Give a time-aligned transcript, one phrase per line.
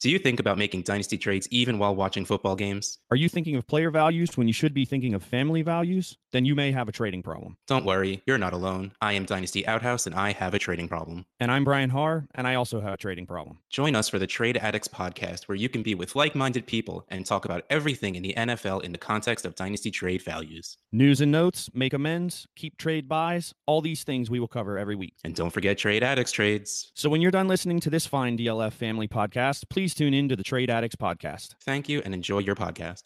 [0.00, 2.98] Do you think about making dynasty trades even while watching football games?
[3.10, 6.16] Are you thinking of player values when you should be thinking of family values?
[6.32, 7.56] Then you may have a trading problem.
[7.66, 8.92] Don't worry, you're not alone.
[9.00, 11.24] I am Dynasty Outhouse and I have a trading problem.
[11.40, 13.58] And I'm Brian Harr, and I also have a trading problem.
[13.70, 17.06] Join us for the Trade Addicts podcast, where you can be with like minded people
[17.08, 20.76] and talk about everything in the NFL in the context of dynasty trade values.
[20.92, 24.96] News and notes, make amends, keep trade buys, all these things we will cover every
[24.96, 25.14] week.
[25.24, 26.92] And don't forget Trade Addicts trades.
[26.94, 30.36] So when you're done listening to this fine DLF family podcast, please tune in to
[30.36, 31.54] the Trade Addicts podcast.
[31.64, 33.02] Thank you and enjoy your podcast.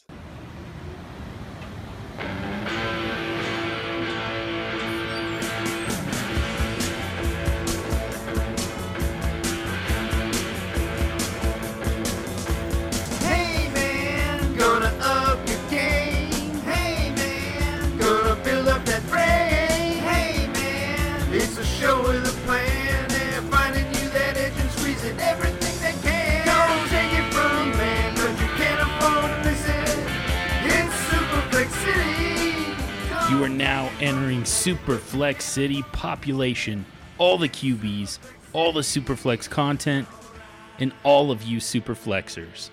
[34.02, 36.84] Entering Superflex City population,
[37.18, 38.18] all the QBs,
[38.52, 40.08] all the Superflex content,
[40.80, 42.70] and all of you Superflexers.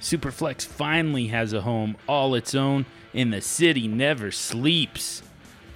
[0.00, 5.22] Superflex finally has a home all its own, and the city never sleeps.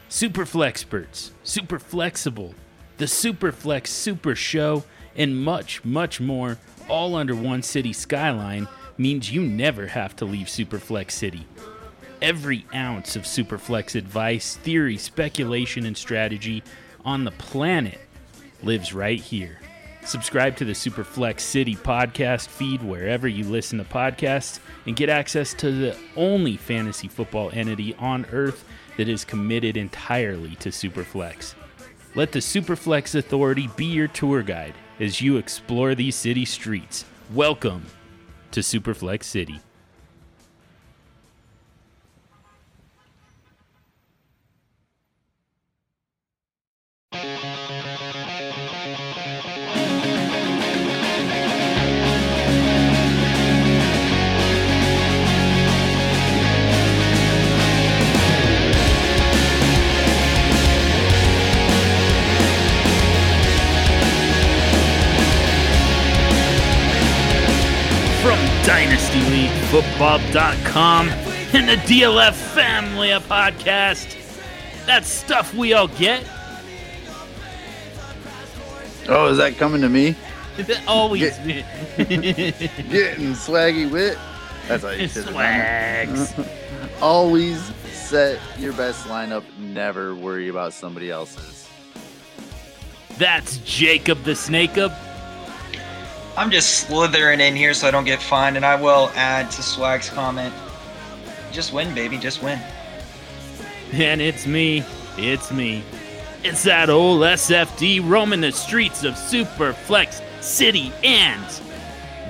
[0.08, 2.54] Superflexperts, Super Flexible,
[2.96, 6.56] the Superflex Super Show, and much, much more,
[6.88, 11.46] all under one city skyline, means you never have to leave Superflex City.
[12.24, 16.62] Every ounce of Superflex advice, theory, speculation, and strategy
[17.04, 18.00] on the planet
[18.62, 19.60] lives right here.
[20.06, 25.52] Subscribe to the Superflex City podcast feed wherever you listen to podcasts and get access
[25.52, 28.64] to the only fantasy football entity on earth
[28.96, 31.54] that is committed entirely to Superflex.
[32.14, 37.04] Let the Superflex Authority be your tour guide as you explore these city streets.
[37.34, 37.84] Welcome
[38.52, 39.60] to Superflex City.
[69.14, 74.16] DynastyLeagueFootball.com and the DLF Family of Podcast.
[74.86, 76.26] That's stuff we all get.
[79.08, 80.16] Oh, is that coming to me?
[80.88, 81.64] Always Getting
[83.34, 84.18] swaggy wit.
[84.66, 85.10] That's how you it.
[85.10, 86.34] swags.
[87.00, 89.44] Always set your best lineup.
[89.58, 91.68] Never worry about somebody else's.
[93.16, 94.90] That's Jacob the Snake Up.
[96.36, 99.62] I'm just slithering in here so I don't get fined, and I will add to
[99.62, 100.52] Swag's comment.
[101.52, 102.58] Just win, baby, just win.
[103.92, 104.82] And it's me.
[105.16, 105.84] It's me.
[106.42, 111.44] It's that old SFD roaming the streets of Superflex City, and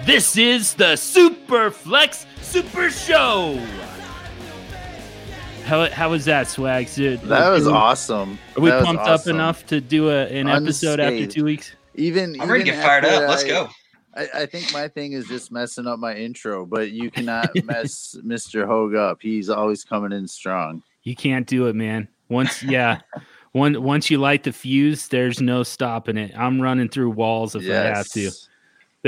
[0.04, 3.58] this is the Superflex Super Show.
[5.64, 6.94] How, how was that, Swags?
[6.94, 8.38] Dude, That was are we- awesome.
[8.54, 11.74] Are we That was pumped up enough to do a, an episode after two weeks?
[11.94, 13.30] Even I'm ready to get fired after up.
[13.30, 13.68] Let's I- go.
[14.16, 18.16] I, I think my thing is just messing up my intro, but you cannot mess
[18.24, 18.66] Mr.
[18.66, 19.18] Hogue up.
[19.20, 20.82] He's always coming in strong.
[21.02, 22.08] You can't do it, man.
[22.28, 23.00] Once, yeah,
[23.52, 26.32] one once you light the fuse, there's no stopping it.
[26.36, 28.30] I'm running through walls if I have to.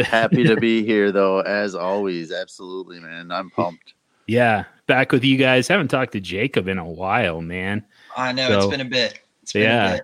[0.05, 2.31] Happy to be here though, as always.
[2.31, 3.31] Absolutely, man.
[3.31, 3.95] I'm pumped.
[4.27, 5.69] Yeah, back with you guys.
[5.69, 7.85] Haven't talked to Jacob in a while, man.
[8.17, 9.21] I know So, it's been a bit.
[9.43, 9.89] It's been yeah.
[9.89, 10.03] a bit.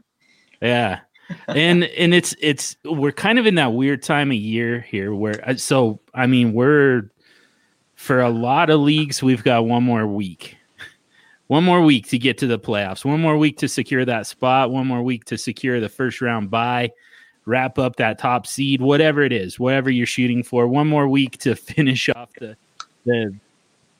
[0.62, 1.00] Yeah.
[1.48, 5.48] And and it's it's we're kind of in that weird time of year here where
[5.48, 7.10] uh, so I mean we're
[7.94, 10.56] for a lot of leagues we've got one more week.
[11.48, 13.04] One more week to get to the playoffs.
[13.04, 16.50] One more week to secure that spot, one more week to secure the first round
[16.50, 16.90] bye,
[17.44, 20.66] wrap up that top seed, whatever it is, whatever you're shooting for.
[20.66, 22.56] One more week to finish off the
[23.04, 23.34] the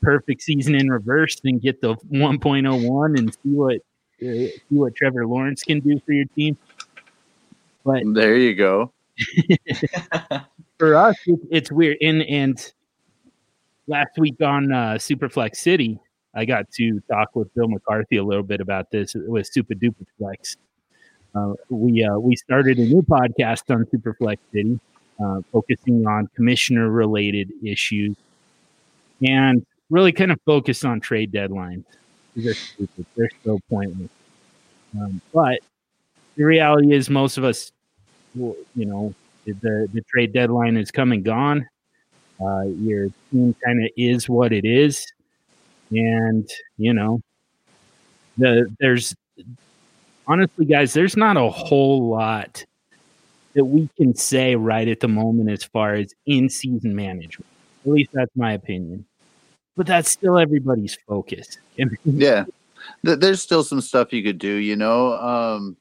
[0.01, 3.75] perfect season in reverse and get the 1.01 and see what
[4.21, 6.57] uh, see what Trevor Lawrence can do for your team.
[7.85, 8.93] But There you go.
[10.79, 11.97] for us, it, it's weird.
[12.01, 12.73] And and
[13.87, 15.99] last week on uh, Superflex City,
[16.33, 20.05] I got to talk with Bill McCarthy a little bit about this with Super Duper
[20.17, 20.57] Flex.
[21.35, 24.79] Uh, we uh, we started a new podcast on Superflex City,
[25.23, 28.15] uh, focusing on commissioner related issues,
[29.21, 31.85] and really kind of focused on trade deadlines.
[32.35, 33.05] These are stupid.
[33.15, 34.09] They're so pointless.
[34.99, 35.59] Um, but
[36.35, 37.71] the reality is, most of us,
[38.35, 39.13] you know,
[39.45, 41.67] the the trade deadline is come and gone.
[42.41, 45.05] Uh, your team kind of is what it is,
[45.91, 47.21] and you know,
[48.37, 49.15] the there's
[50.27, 52.63] honestly, guys, there's not a whole lot
[53.53, 57.45] that we can say right at the moment as far as in season management.
[57.85, 59.05] At least that's my opinion.
[59.75, 61.57] But that's still everybody's focus.
[62.05, 62.45] Yeah.
[63.01, 65.13] There's still some stuff you could do, you know.
[65.13, 65.77] Um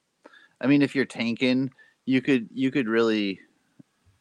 [0.63, 1.71] I mean if you're tanking,
[2.05, 3.41] you could you could really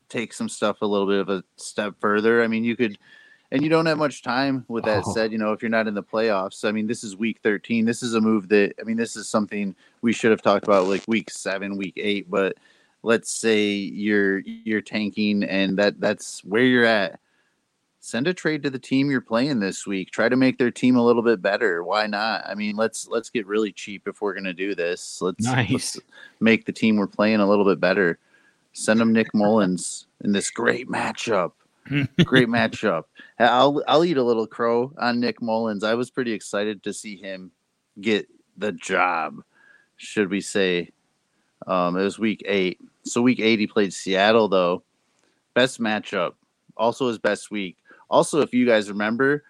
[0.09, 2.43] take some stuff a little bit of a step further.
[2.43, 2.97] I mean, you could
[3.51, 5.11] and you don't have much time with that Oh.
[5.13, 6.65] said, you know, if you're not in the playoffs.
[6.65, 7.85] I mean, this is week 13.
[7.85, 10.87] This is a move that I mean, this is something we should have talked about
[10.87, 12.57] like week 7, week 8, but
[13.03, 17.19] let's say you're you're tanking and that that's where you're at
[18.01, 20.11] send a trade to the team you're playing this week.
[20.11, 21.83] Try to make their team a little bit better.
[21.83, 22.43] Why not?
[22.45, 25.21] I mean, let's let's get really cheap if we're gonna do this.
[25.21, 25.71] Let's, Nice.
[25.71, 25.99] let's
[26.39, 28.19] make the team we're playing a little bit better.
[28.73, 31.53] Send them Nick Mullens in this great matchup.
[32.25, 33.05] Great matchup.
[33.39, 35.83] I'll I'll eat a little crow on Nick Mullens.
[35.83, 37.51] I was pretty excited to see him
[37.99, 39.43] get the job.
[39.97, 40.91] Should we say?
[41.67, 42.79] Um, it was week eight.
[43.03, 44.83] So week eight he played Seattle though.
[45.55, 46.33] Best matchup.
[46.77, 47.77] Also his best week.
[48.11, 49.45] Also, if you guys remember,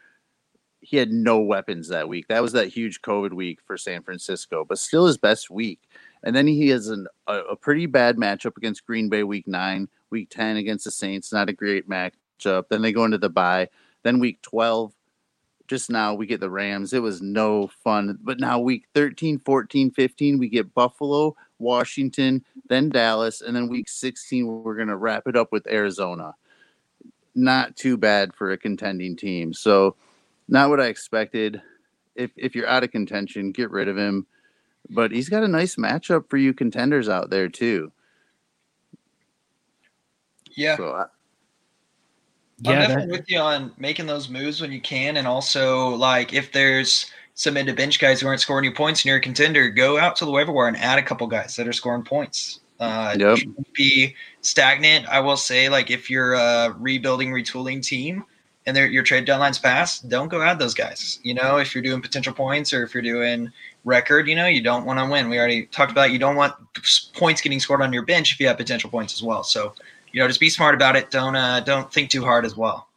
[0.81, 2.27] he had no weapons that week.
[2.27, 5.89] That was that huge COVID week for San Francisco, but still his best week.
[6.23, 9.89] And then he has an, a, a pretty bad matchup against Green Bay week nine,
[10.11, 11.33] week 10 against the Saints.
[11.33, 12.65] Not a great matchup.
[12.69, 13.67] Then they go into the bye.
[14.03, 14.93] Then week 12,
[15.67, 16.93] just now we get the Rams.
[16.93, 18.19] It was no fun.
[18.21, 23.41] But now week 13, 14, 15, we get Buffalo, Washington, then Dallas.
[23.41, 26.35] And then week 16, we're going to wrap it up with Arizona.
[27.35, 29.53] Not too bad for a contending team.
[29.53, 29.95] So,
[30.47, 31.61] not what I expected.
[32.15, 34.27] If if you're out of contention, get rid of him.
[34.89, 37.91] But he's got a nice matchup for you contenders out there too.
[40.55, 40.75] Yeah.
[40.75, 41.07] So I, I'm
[42.59, 46.33] Yeah, definitely that- with you on making those moves when you can, and also like
[46.33, 49.69] if there's some into bench guys who aren't scoring you points and you're a contender,
[49.69, 52.59] go out to the waiver wire and add a couple guys that are scoring points.
[52.81, 53.39] Uh, Yep.
[53.73, 55.07] be stagnant.
[55.07, 58.25] I will say, like if you're a rebuilding, retooling team
[58.65, 61.19] and your trade deadline's passed, don't go add those guys.
[61.23, 63.51] You know, if you're doing potential points or if you're doing
[63.85, 65.29] record, you know, you don't want to win.
[65.29, 66.55] We already talked about you don't want
[67.13, 69.43] points getting scored on your bench if you have potential points as well.
[69.43, 69.73] So,
[70.11, 71.11] you know, just be smart about it.
[71.11, 72.87] Don't uh, don't think too hard as well.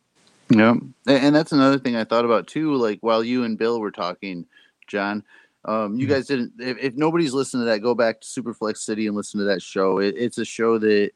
[0.51, 0.75] yeah,
[1.07, 2.75] and that's another thing I thought about too.
[2.75, 4.47] Like while you and Bill were talking,
[4.87, 5.25] John,
[5.64, 6.11] um, you Mhm.
[6.11, 6.52] guys didn't.
[6.58, 9.62] If, if nobody's listened to that, go back to Superflex City and listen to that
[9.62, 9.99] show.
[9.99, 11.11] It, it's a show that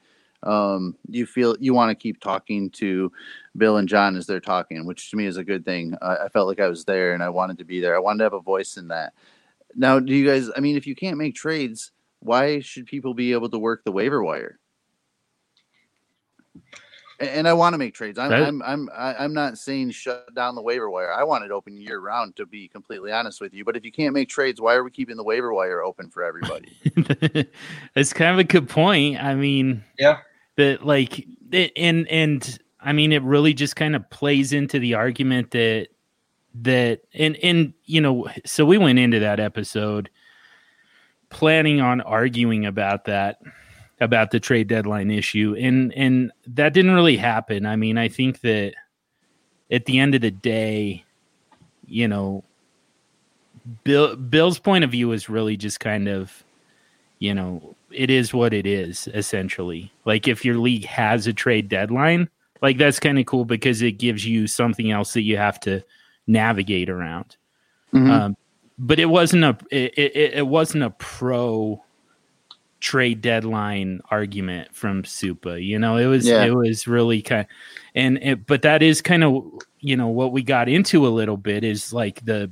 [0.44, 3.10] um, you feel you want to keep talking to
[3.56, 5.96] Bill and John as they're talking, which to me is a good thing.
[6.00, 7.96] I, I felt like I was there and I wanted to be there.
[7.96, 9.14] I wanted to have a voice in that.
[9.74, 10.48] Now, do you guys?
[10.56, 11.90] I mean, if you can't make trades,
[12.20, 14.58] why should people be able to work the waiver wire?
[17.20, 18.18] And, and I want to make trades.
[18.18, 21.12] I'm, That- I'm, I'm, I- I'm not saying shut down the waiver wire.
[21.12, 23.64] I want it open year round, to be completely honest with you.
[23.64, 26.22] But if you can't make trades, why are we keeping the waiver wire open for
[26.24, 26.72] everybody?
[27.94, 29.22] That's kind of a good point.
[29.22, 30.18] I mean, Yeah.
[30.56, 34.94] that like it, and and I mean it really just kind of plays into the
[34.94, 35.88] argument that
[36.62, 40.10] that and and you know so we went into that episode
[41.30, 43.38] planning on arguing about that
[44.00, 47.66] about the trade deadline issue and and that didn't really happen.
[47.66, 48.74] I mean, I think that
[49.70, 51.04] at the end of the day,
[51.86, 52.44] you know,
[53.84, 56.44] Bill Bill's point of view is really just kind of
[57.18, 59.90] you know, it is what it is essentially.
[60.04, 62.28] Like if your league has a trade deadline,
[62.62, 65.82] like that's kind of cool because it gives you something else that you have to
[66.26, 67.36] navigate around.
[67.92, 68.10] Mhm.
[68.10, 68.36] Um,
[68.78, 71.82] but it wasn't a it, it, it wasn't a pro
[72.80, 75.64] trade deadline argument from Supa.
[75.64, 76.44] You know, it was Yeah.
[76.44, 77.46] it was really kind
[77.94, 79.44] and it, but that is kind of
[79.80, 82.50] you know what we got into a little bit is like the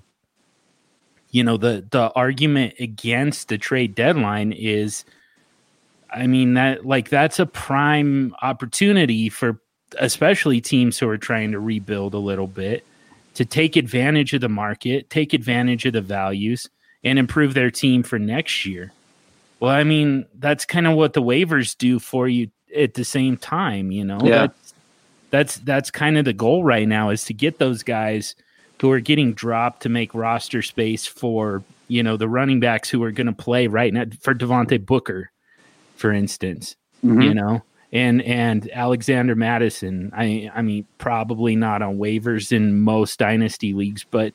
[1.30, 5.04] you know the the argument against the trade deadline is
[6.11, 9.61] I mean that like that's a prime opportunity for
[9.99, 12.85] especially teams who are trying to rebuild a little bit
[13.35, 16.68] to take advantage of the market, take advantage of the values
[17.04, 18.92] and improve their team for next year.
[19.60, 23.36] Well, I mean, that's kind of what the waivers do for you at the same
[23.36, 24.18] time, you know.
[24.22, 24.46] Yeah.
[24.48, 24.75] That's
[25.30, 28.34] that's that's kind of the goal right now is to get those guys
[28.80, 33.02] who are getting dropped to make roster space for, you know, the running backs who
[33.02, 35.30] are going to play right now for Devontae Booker,
[35.96, 37.25] for instance Mhm.
[37.25, 43.18] you know and and alexander mattison i i mean probably not on waivers in most
[43.18, 44.32] dynasty leagues but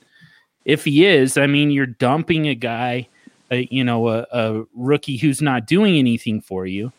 [0.63, 3.07] if he is i mean you're dumping a guy
[3.51, 6.91] a, you know a, a rookie who's not doing anything for you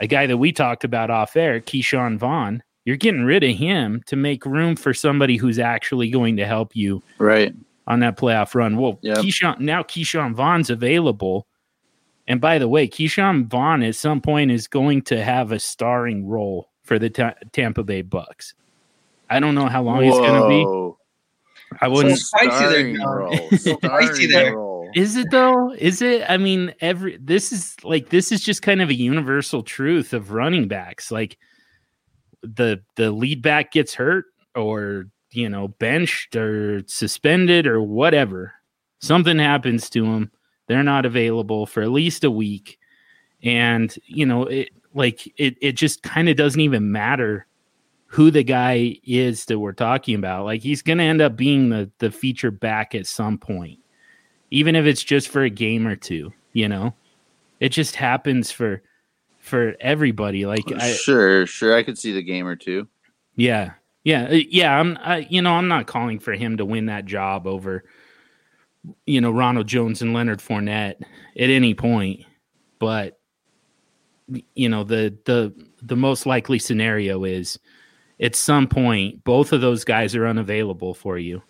[0.00, 2.64] a guy that we talked about off air, Ke'Shawn Vaughn.
[2.84, 6.74] You're getting rid of him to make room for somebody who's actually going to help
[6.74, 7.54] you Right.
[7.86, 8.76] on that playoff run.
[8.78, 9.18] Well, Yep.
[9.18, 11.46] Ke'Shawn now Ke'Shawn Vaughn's available.
[12.26, 16.26] And by the way, Ke'Shawn Vaughn at some point is going to have a starring
[16.26, 18.54] role for the Ta- Tampa Bay Bucks.
[19.30, 21.76] I don't know how long he's going to be.
[21.80, 22.18] I wouldn't.
[22.18, 23.48] So spicy there, Starring role.
[23.52, 24.54] Spicy there.
[24.94, 25.72] Is it though?
[25.72, 26.24] Is it?
[26.28, 30.32] I mean, every this is like this is just kind of a universal truth of
[30.32, 31.10] running backs.
[31.10, 31.38] Like
[32.42, 38.52] the the lead back gets hurt or you know benched or suspended or whatever.
[39.00, 40.30] Something happens to them.
[40.68, 42.78] They're not available for at least a week,
[43.42, 45.56] and you know it like it.
[45.60, 47.46] It just kind of doesn't even matter
[48.06, 50.44] who the guy is that we're talking about.
[50.44, 53.78] Like he's going to end up being the the feature back at some point
[54.52, 56.94] even if it's just for a game or two you know
[57.58, 58.82] it just happens for
[59.40, 61.76] for everybody like I, sure, sure.
[61.76, 62.86] I could see the game or two.
[63.34, 63.72] yeah
[64.04, 67.06] yeah uh, yeah i'm I, you know i'm not calling for him to win that
[67.06, 67.84] job over
[69.06, 72.24] you know ronald jones and leonard Fournette at any point
[72.78, 73.18] but
[74.54, 77.58] you know the the the most likely scenario is
[78.20, 81.42] at some point both of those guys are unavailable for you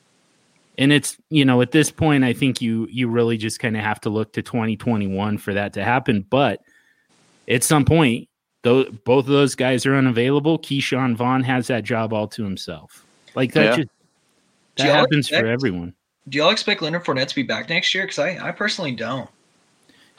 [0.83, 3.83] and it's you know at this point i think you you really just kind of
[3.83, 6.61] have to look to 2021 for that to happen but
[7.49, 8.29] at some point
[8.63, 13.07] though both of those guys are unavailable ke'shawn vaughn has that job all to himself
[13.35, 13.77] like that Yeah.
[13.77, 13.89] just
[14.77, 15.95] that y'all happens for everyone
[16.29, 18.05] Do y'all expect Leonard Fournette to be back next year?
[18.05, 19.29] Because I, I personally don't.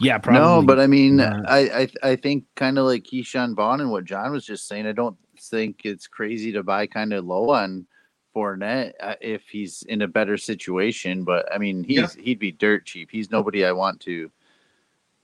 [0.01, 1.49] yeah probably No, but I mean, not.
[1.49, 1.59] I,
[2.03, 4.85] I I think kind of like Ke'Shawn Vaughn and what John was just saying.
[4.85, 7.87] I don't think it's crazy to buy kind of low on
[8.35, 11.23] Fournette uh, if he's in a better situation.
[11.23, 13.09] But I mean, he's he'd be dirt cheap.
[13.11, 14.31] He's nobody I want to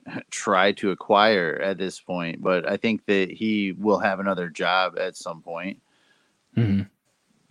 [0.30, 2.42] try to acquire at this point.
[2.42, 5.80] But I think that he will have another job at some point.
[6.56, 6.88] Mhm.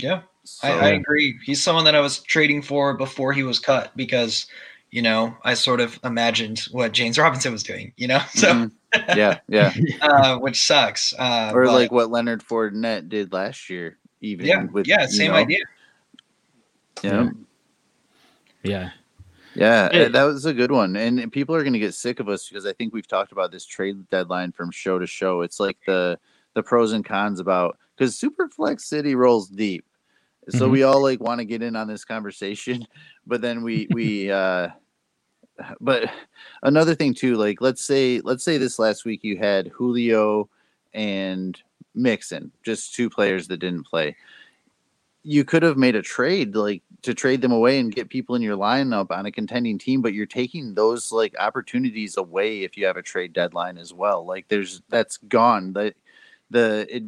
[0.02, 1.38] Yeah, So, I, I agree.
[1.44, 4.48] He's someone that I was trading for before he was cut because,
[4.92, 8.72] you know, I sort of imagined what James Robinson was doing, you know, so mhm.
[9.16, 9.74] yeah, yeah.
[10.02, 11.14] uh, which sucks.
[11.20, 13.98] Uh, or but- like what Leonard Fournette did last year.
[14.22, 15.60] Even yeah, with yeah, you same know, idea.
[17.04, 17.30] Yeah.
[18.64, 18.90] yeah
[19.56, 20.08] Yeah, Hey.
[20.10, 20.96] that was a good one.
[20.96, 23.52] And people are going to get sick of us because I think we've talked about
[23.52, 25.42] this trade deadline from show to show.
[25.42, 26.20] It's like the
[26.54, 29.86] the pros and cons about because Superflex City rolls deep.
[30.50, 30.72] So Mhm.
[30.72, 32.86] we all like want to get in on this conversation,
[33.28, 34.70] but then we we uh
[35.82, 36.10] but
[36.64, 40.50] another thing too, like let's say let's say this last week you had Julio
[40.94, 41.62] and
[41.96, 44.16] Mixon, just two players that didn't play.
[45.24, 48.42] You could have made a trade like to trade them away and get people in
[48.42, 52.86] your lineup on a contending team, but you're taking those like opportunities away if you
[52.86, 54.26] have a trade deadline as well.
[54.26, 55.74] Like there's that's gone.
[55.74, 55.94] The
[56.50, 57.04] the it,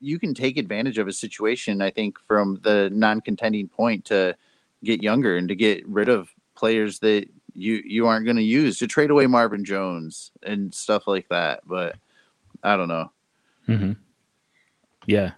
[0.00, 4.34] you can take advantage of a situation, I think, from the non-contending point to
[4.82, 8.78] get younger and to get rid of players that you you aren't going to use
[8.78, 11.60] to trade away Marvin Jones and stuff like that.
[11.66, 11.96] But
[12.62, 13.10] I don't know.
[13.70, 13.92] Hmm
[15.06, 15.32] yeah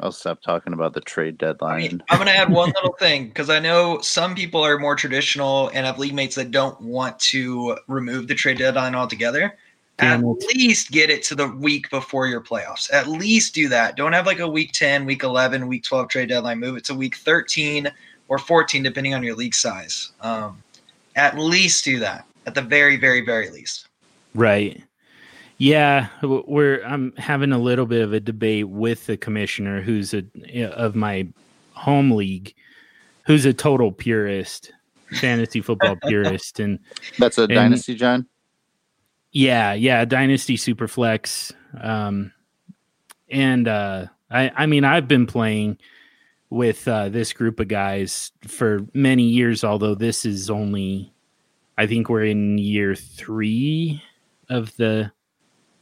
[0.00, 1.82] I'll stop talking about the trade I deadline.
[1.82, 4.94] mean, I'm going to add one little thing because I know some people are more
[4.94, 9.56] traditional and have league mates that don't want to remove the trade deadline altogether.
[9.96, 12.92] Damn At least get it to the week before your playoffs.
[12.92, 13.96] At least do that.
[13.96, 16.60] Don't have like a week 10, week 11, week 12 trade deadline.
[16.60, 17.90] Move it to week 13
[18.28, 20.12] or 14, depending on your league size.
[20.20, 20.62] Um,
[21.16, 22.24] at least do that.
[22.46, 23.88] At the very, very, very least.
[24.34, 24.84] Right.
[25.60, 30.24] Yeah, we're I'm having a little bit of a debate with the commissioner who's a
[30.72, 31.26] of my
[31.72, 32.54] home league
[33.26, 34.72] who's a total purist,
[35.20, 36.78] fantasy football purist and
[37.18, 38.26] That's a and- dynasty, John.
[39.32, 41.52] yeah, yeah, Dynasty Superflex.
[41.80, 42.32] Um
[43.28, 45.78] and uh I I mean I've been playing
[46.50, 51.12] with uh this group of guys for many years although this is only
[51.76, 54.00] I think we're in year 3
[54.48, 55.12] of the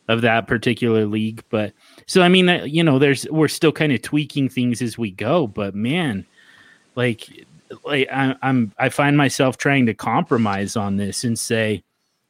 [0.08, 1.72] of that particular league but
[2.06, 5.10] so I mean uh, you know there's we're still kind of tweaking things as we
[5.10, 6.24] go but man
[6.94, 7.28] like
[7.84, 11.82] like I, I'm I find myself trying to compromise on this and say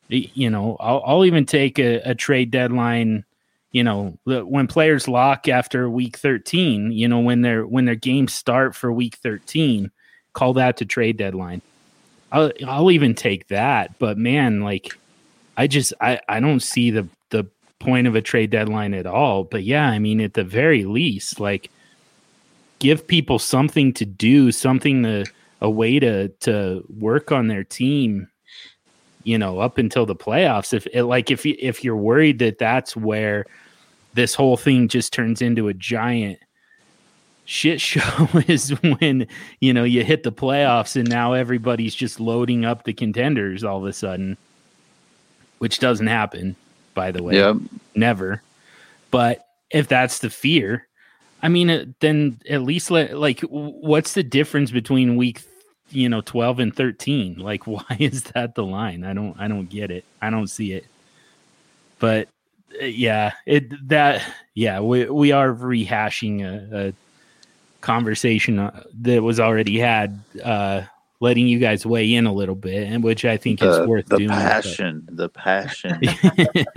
[0.09, 3.25] you know I'll, I'll even take a, a trade deadline
[3.73, 8.33] you know when players lock after week 13 you know when their when their games
[8.33, 9.91] start for week 13
[10.33, 11.63] call that to trade deadline.
[12.31, 14.97] I'll, I'll even take that but man like
[15.57, 17.09] I just I, I don't see the
[17.79, 21.41] point of a trade deadline at all but yeah I mean at the very least
[21.41, 21.71] like
[22.79, 25.25] give people something to do something to
[25.61, 28.29] a way to to work on their team
[29.27, 30.73] you know, up until the playoffs.
[30.73, 33.45] If it, like if you if you're worried that that's where
[34.15, 36.39] this whole thing just turns into a giant
[37.45, 39.27] shit show is when
[39.61, 43.79] you know you hit the playoffs and now everybody's just loading up the contenders all
[43.79, 44.39] of a sudden,
[45.59, 46.55] which doesn't happen,
[46.97, 47.35] by the way.
[47.35, 47.59] Yep.
[47.95, 48.43] Never.
[49.13, 50.89] But if that's the fear,
[51.43, 55.43] I mean, then at least let like, what's the difference between week,
[55.91, 57.39] you know, twelve and thirteen?
[57.39, 59.05] Like, why is that the line?
[59.05, 60.05] I don't, I don't get it.
[60.21, 60.87] I don't see it.
[62.01, 62.29] But
[62.83, 64.25] uh, yeah, it that
[64.55, 66.93] yeah, we we are rehashing a, a
[67.81, 70.19] conversation uh, that was already had.
[70.43, 70.83] uh
[71.21, 74.19] Letting you guys weigh in a little bit, and which I think is worth the
[74.19, 74.29] doing.
[74.29, 76.01] but- passion, the passion.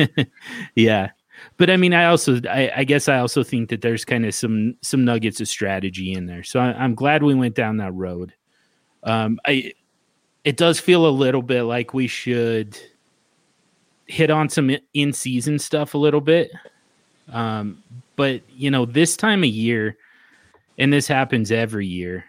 [0.76, 1.10] yeah
[1.58, 4.34] but i mean i also I, I guess i also think that there's kind of
[4.34, 7.94] some some nuggets of strategy in there so I, i'm glad we went down that
[7.94, 8.34] road
[9.04, 9.74] um i
[10.44, 12.78] it does feel a little bit like we should
[14.08, 16.52] hit on some in season stuff a little bit
[17.32, 17.82] um
[18.16, 19.98] but you know this time of year
[20.78, 22.26] and this happens every year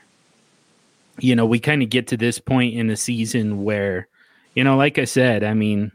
[1.20, 4.08] you know we kind of get to this point in the season where
[4.54, 5.92] you know like i said i mean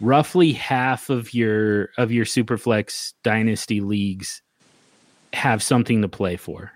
[0.00, 4.42] roughly half of your of your superflex dynasty leagues
[5.32, 6.72] have something to play for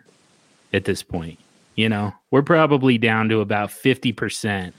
[0.73, 1.39] at this point
[1.77, 2.13] you know?
[2.31, 4.73] We're probably down to about 50%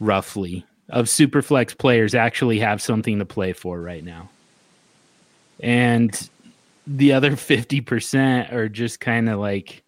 [0.00, 4.30] roughly of superflex players actually have something to play for right now.
[5.60, 6.28] And
[6.86, 9.83] the other 50% are just kind of like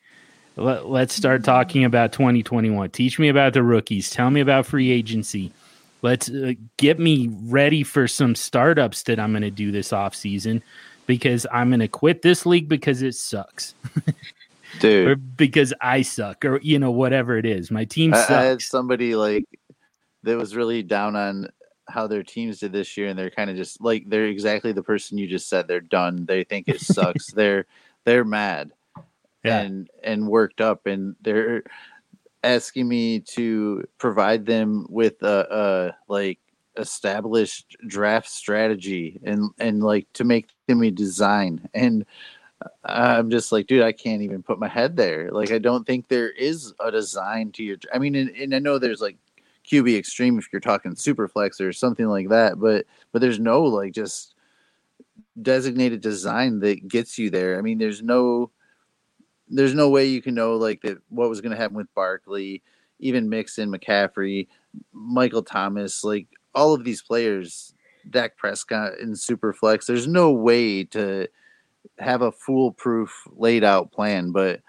[0.56, 4.90] let, let's start talking about 2021 teach me about the rookies tell me about free
[4.90, 5.52] agency
[6.02, 10.14] let's uh, get me ready for some startups that I'm going to do this off
[10.14, 10.62] season
[11.06, 13.75] because I'm going to quit this league because it sucks
[14.80, 17.70] Dude, or because I suck or you know whatever it is.
[17.70, 18.30] My team I, sucks.
[18.30, 19.44] I had somebody like
[20.22, 21.48] that was really down on
[21.88, 24.82] how their teams did this year, and they're kind of just like they're exactly the
[24.82, 25.68] person you just said.
[25.68, 26.26] They're done.
[26.26, 27.30] They think it sucks.
[27.32, 27.66] they're
[28.04, 28.72] they're mad
[29.46, 29.60] Yeah.
[29.60, 31.62] and and worked up, and they're
[32.42, 36.38] asking me to provide them with a, a like
[36.76, 42.04] established draft strategy and and like to make them a design and
[42.62, 45.30] uh, I'm just like, dude, I can't even put my head there.
[45.30, 47.76] Like, I don't think there is a design to your.
[47.92, 49.16] I mean, and, and I know there's like
[49.71, 53.92] QB extreme if you're talking superflex or something like that, but but there's no like
[53.92, 54.34] just
[55.42, 57.58] designated design that gets you there.
[57.58, 58.50] I mean, there's no
[59.49, 62.63] there's no way you can know like that what was going to happen with Barkley,
[62.99, 64.49] even Mixon, McCaffrey,
[64.93, 67.75] Michael Thomas, like all of these players,
[68.11, 69.87] Dak Prescott in superflex.
[69.87, 71.28] There's no way to
[71.99, 74.61] have a foolproof laid out plan, but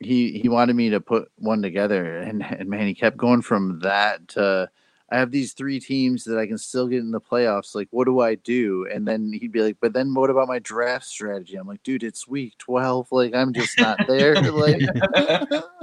[0.00, 3.80] he he wanted me to put one together and, and man he kept going from
[3.80, 4.68] that to
[5.10, 7.74] I have these three teams that I can still get in the playoffs.
[7.74, 8.86] Like, what do I do?
[8.92, 12.04] And then he'd be like, "But then what about my draft strategy?" I'm like, "Dude,
[12.04, 13.08] it's week 12.
[13.10, 14.82] Like, I'm just not there." like,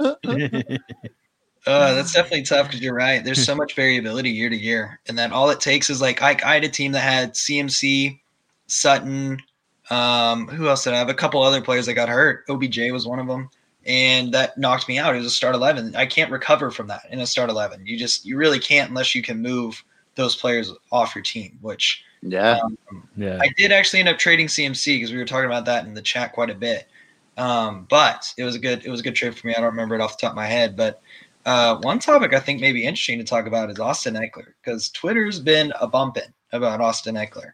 [0.00, 0.14] Uh,
[1.66, 3.24] that's definitely tough because you're right.
[3.24, 6.36] There's so much variability year to year, and then all it takes is like I,
[6.44, 8.20] I had a team that had CMC,
[8.66, 9.38] Sutton,
[9.90, 11.08] um, who else did I have?
[11.08, 12.44] A couple other players that got hurt.
[12.48, 13.50] OBJ was one of them,
[13.88, 15.14] and that knocked me out.
[15.14, 15.96] It was a start eleven.
[15.96, 17.84] I can't recover from that in a start eleven.
[17.86, 19.82] You just you really can't unless you can move
[20.14, 21.58] those players off your team.
[21.62, 22.60] Which yeah,
[23.16, 23.38] yeah.
[23.40, 26.02] I did actually end up trading CMC because we were talking about that in the
[26.02, 26.86] chat quite a bit.
[27.38, 29.54] Um, but it was a good it was a good trade for me.
[29.54, 31.00] I don't remember it off the top of my head, but
[31.46, 34.90] uh, one topic I think may be interesting to talk about is Austin Ekeler because
[34.90, 37.52] Twitter's been a bumping about Austin Ekeler.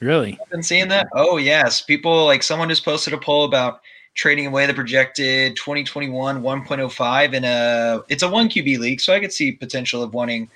[0.00, 0.36] really?
[0.42, 1.06] I've Been seeing that?
[1.12, 3.82] Oh yes, people like someone just posted a poll about
[4.14, 9.20] trading away the projected 2021 1.05 in a it's a one QB league, so I
[9.20, 10.48] could see potential of wanting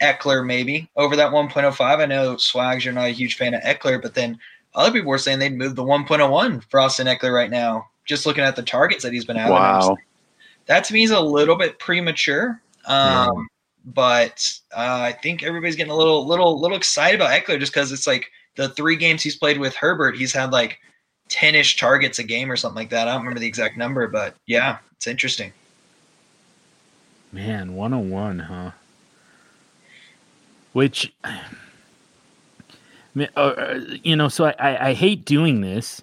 [0.00, 1.80] Ekeler maybe over that 1.05.
[1.80, 4.38] I know Swags, you're not a huge fan of Ekeler, but then
[4.74, 7.88] other people were saying they'd move the 1.01 for Austin Ekeler right now.
[8.04, 9.96] Just looking at the targets that he's been having, wow.
[10.66, 12.60] that to me is a little bit premature.
[12.84, 13.48] Um,
[13.86, 17.92] But uh, I think everybody's getting a little, little, little excited about Ekeler just because
[17.92, 20.78] it's like the three games he's played with Herbert, he's had like
[21.28, 23.08] ten-ish targets a game or something like that.
[23.08, 25.52] I don't remember the exact number, but yeah, it's interesting.
[27.32, 28.70] Man, 101, huh?
[30.72, 31.40] Which, I
[33.14, 36.02] mean, uh, uh, you know, so I, I, I hate doing this.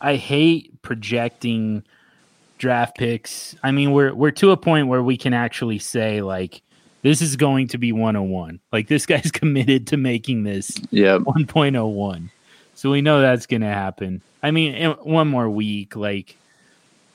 [0.00, 1.82] I hate projecting
[2.58, 3.56] draft picks.
[3.62, 6.62] I mean, we're we're to a point where we can actually say like
[7.02, 8.60] this is going to be 101.
[8.72, 11.22] Like this guy's committed to making this Yep.
[11.22, 12.30] 1.01.
[12.84, 14.20] So we know that's going to happen.
[14.42, 16.36] I mean, one more week, like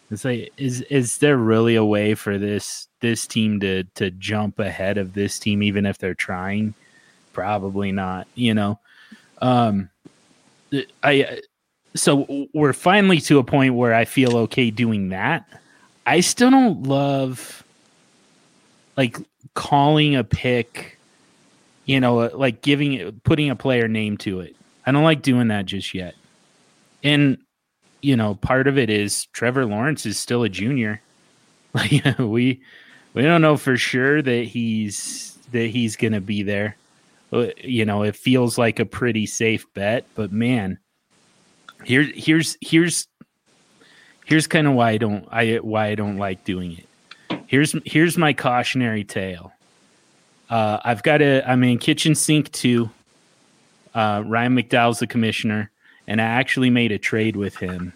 [0.10, 4.58] It's like is is there really a way for this this team to to jump
[4.60, 6.74] ahead of this team even if they're trying?
[7.34, 8.80] Probably not, you know.
[9.42, 9.92] Um
[11.04, 11.42] I
[11.96, 15.46] so we're finally to a point where I feel okay doing that.
[16.08, 17.64] I still don't love
[18.98, 19.18] like
[19.54, 21.00] calling a pick,
[21.86, 24.56] you know, like giving putting a player name to it.
[24.86, 26.16] I don't like doing that just yet.
[27.04, 27.38] And
[28.02, 31.02] you know, part of it is Trevor Lawrence is still a junior.
[31.72, 32.62] Like we
[33.14, 36.78] we don't know for sure that he's that he's going to be there.
[37.32, 40.80] Uh, You know, it feels like a pretty safe bet, but man,
[41.86, 43.08] here here's here's
[44.26, 47.42] here's kind of why I don't I why I don't like doing it.
[47.46, 49.52] Here's here's my cautionary tale.
[50.50, 52.90] Uh, I've got a I'm in kitchen sink too.
[53.94, 55.72] Uh, Ryan McDowell's the commissioner,
[56.08, 57.94] and I actually made a trade with him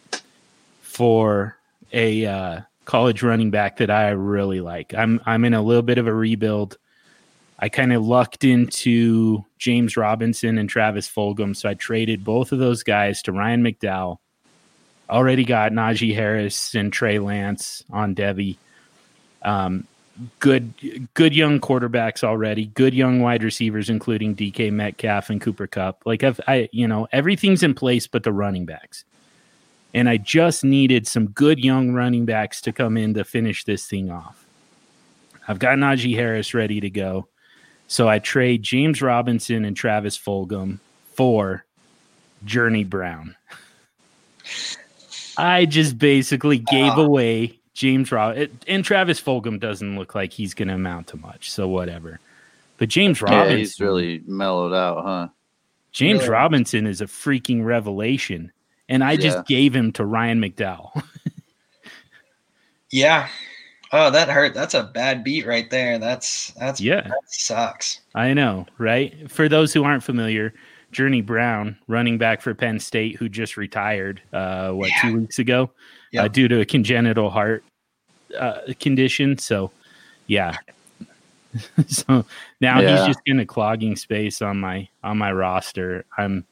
[0.81, 1.57] for
[1.91, 4.93] a uh, college running back that I really like.
[4.93, 6.77] I'm I'm in a little bit of a rebuild.
[7.59, 12.59] I kind of lucked into James Robinson and Travis Fulgham, so I traded both of
[12.59, 14.17] those guys to Ryan McDowell.
[15.09, 18.57] Already got Najee Harris and Trey Lance on Devy.
[19.43, 19.87] Um,
[20.39, 20.73] good,
[21.13, 22.67] good young quarterbacks already.
[22.67, 26.03] Good young wide receivers, including DK Metcalf and Cooper Kupp.
[26.05, 29.05] Like I've, I, you know, everything's in place but the running backs.
[29.93, 33.85] And I just needed some good young running backs to come in to finish this
[33.85, 34.45] thing off.
[35.47, 37.27] I've got Najee Harris ready to go.
[37.87, 40.79] So I trade James Robinson and Travis Fulgham
[41.13, 41.65] for
[42.45, 43.35] Journey Brown.
[45.37, 47.01] I just basically gave ah.
[47.01, 51.51] away James Rob and Travis Fulgham doesn't look like he's going to amount to much,
[51.51, 52.19] so whatever.
[52.77, 55.27] But James Yeah, Robinson, he's really mellowed out, huh?
[55.91, 56.29] James Yeah.
[56.29, 58.51] Robinson is a freaking revelation,
[58.89, 59.43] and I just Yeah.
[59.47, 61.03] gave him to Ryan McDowell.
[62.91, 63.27] Yeah.
[63.91, 64.53] Oh, that hurt.
[64.53, 65.97] That's a bad beat right there.
[65.97, 68.01] That's that's yeah, that sucks.
[68.15, 69.31] I know, right?
[69.31, 70.53] For those who aren't familiar,
[70.91, 75.01] Journey Brown, running back for Penn State, who just retired, uh, what Yeah.
[75.01, 75.71] two weeks ago,
[76.17, 77.63] uh, due to a congenital heart
[78.37, 79.37] uh, condition.
[79.37, 79.71] So,
[80.27, 80.57] yeah.
[81.87, 82.25] so
[82.61, 82.97] now Yeah.
[82.97, 86.05] he's just kind of clogging space on my on my roster.
[86.17, 86.45] I'm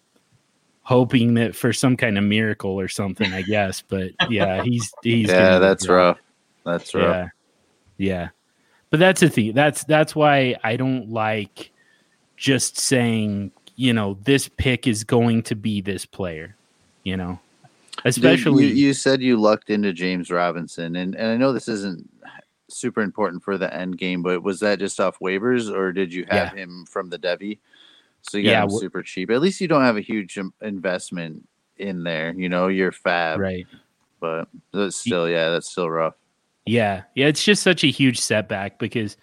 [0.84, 3.82] hoping that for some kind of miracle or something, I guess.
[3.82, 6.18] But yeah, he's he's yeah, that's rough.
[6.18, 6.20] rough.
[6.64, 7.06] That's rough.
[7.16, 7.30] Yeah.
[7.98, 8.30] Yeah.
[8.90, 9.54] But that's the thing.
[9.54, 11.72] That's that's why I don't like
[12.36, 16.56] just saying, you know, this pick is going to be this player,
[17.04, 17.40] you know.
[17.98, 21.68] Dude, Especially you, you said you lucked into James Robinson, and, and I know this
[21.68, 22.10] isn't
[22.70, 26.26] super important for the end game, but was that just off waivers, or did you
[26.30, 27.60] have him from the Devy?
[28.22, 29.30] So you got Yeah, him super cheap.
[29.30, 32.34] At least you don't have a huge investment in there.
[32.34, 33.68] You know, you're fab, right.
[34.20, 36.16] but that's still, yeah, that's still rough.
[36.66, 37.04] Yeah.
[37.16, 39.18] Yeah, it's just such a huge setback because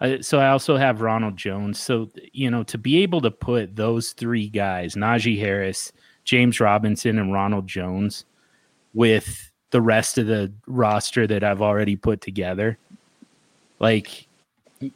[0.00, 1.78] uh, so I also have Ronald Jones.
[1.78, 5.92] So, you know, to be able to put those three guys, Najee Harris,
[6.28, 8.26] James Robinson, and Ronald Jones,
[8.92, 12.76] with the rest of the roster that I've already put together,
[13.78, 14.26] like,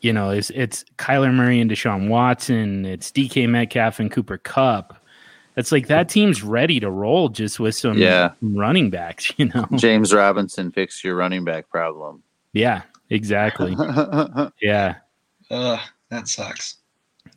[0.00, 4.98] you know, it's, it's Kyler Murray and Deshaun Watson, it's DK Metcalf and Cooper Kupp.
[5.56, 8.32] It's like that team's ready to roll just with some Yeah.
[8.42, 9.66] running backs, you know?
[9.76, 12.22] James Robinson fixed your running back problem.
[12.52, 13.74] Yeah, exactly.
[14.60, 14.96] Yeah.
[15.50, 16.76] Ugh, that sucks.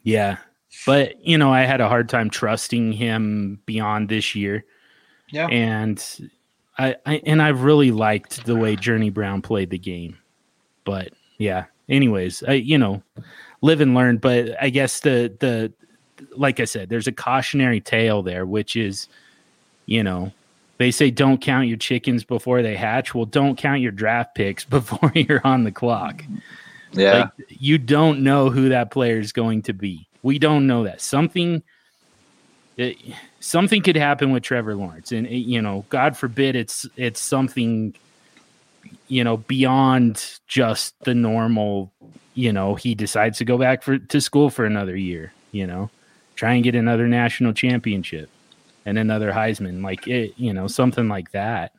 [0.04, 0.38] Yeah.
[0.86, 4.66] But, you know, I had a hard time trusting him beyond this year.
[5.30, 5.48] Yeah.
[5.48, 6.04] And
[6.78, 10.18] I, I and I really liked the way Journey Brown played the game.
[10.84, 11.66] But yeah.
[11.88, 13.04] Anyways, I you know,
[13.62, 14.18] live and learn.
[14.18, 15.74] But I guess the the
[16.36, 19.08] like I said, there's a cautionary tale there, which is,
[19.86, 20.32] you know,
[20.78, 23.14] they say don't count your chickens before they hatch.
[23.14, 26.24] Well, don't count your draft picks before you're on the clock.
[26.92, 27.20] yeah.
[27.20, 30.08] Like you don't know who that player is going to be.
[30.26, 31.02] We don't know that.
[31.02, 31.62] Something
[32.78, 32.98] it,
[33.40, 37.96] something could happen with Trevor Lawrence and it- you know, God forbid it's it's something
[39.08, 41.94] you know beyond just the normal,
[42.34, 45.90] you know, he decides to go back for to school for another year, you know.
[46.36, 48.30] Try and get another national championship
[48.86, 51.72] and another Heisman like it, you know, something like that.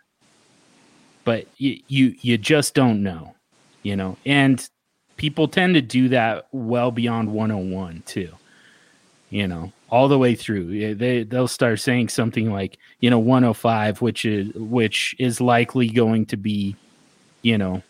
[1.25, 3.35] But you you, you just don't know,
[3.83, 4.17] you know.
[4.25, 4.67] And
[5.17, 8.33] people tend to do that well beyond 101 too
[9.31, 10.95] you know all the way through.
[10.95, 16.27] They they'll start saying something like you know 105 which is which is likely going
[16.27, 16.77] to be
[17.43, 17.83] you know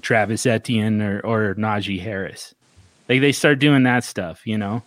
[0.00, 2.54] Travis Etienne or or Najee Harris.
[3.08, 4.82] Like they start doing that stuff you know?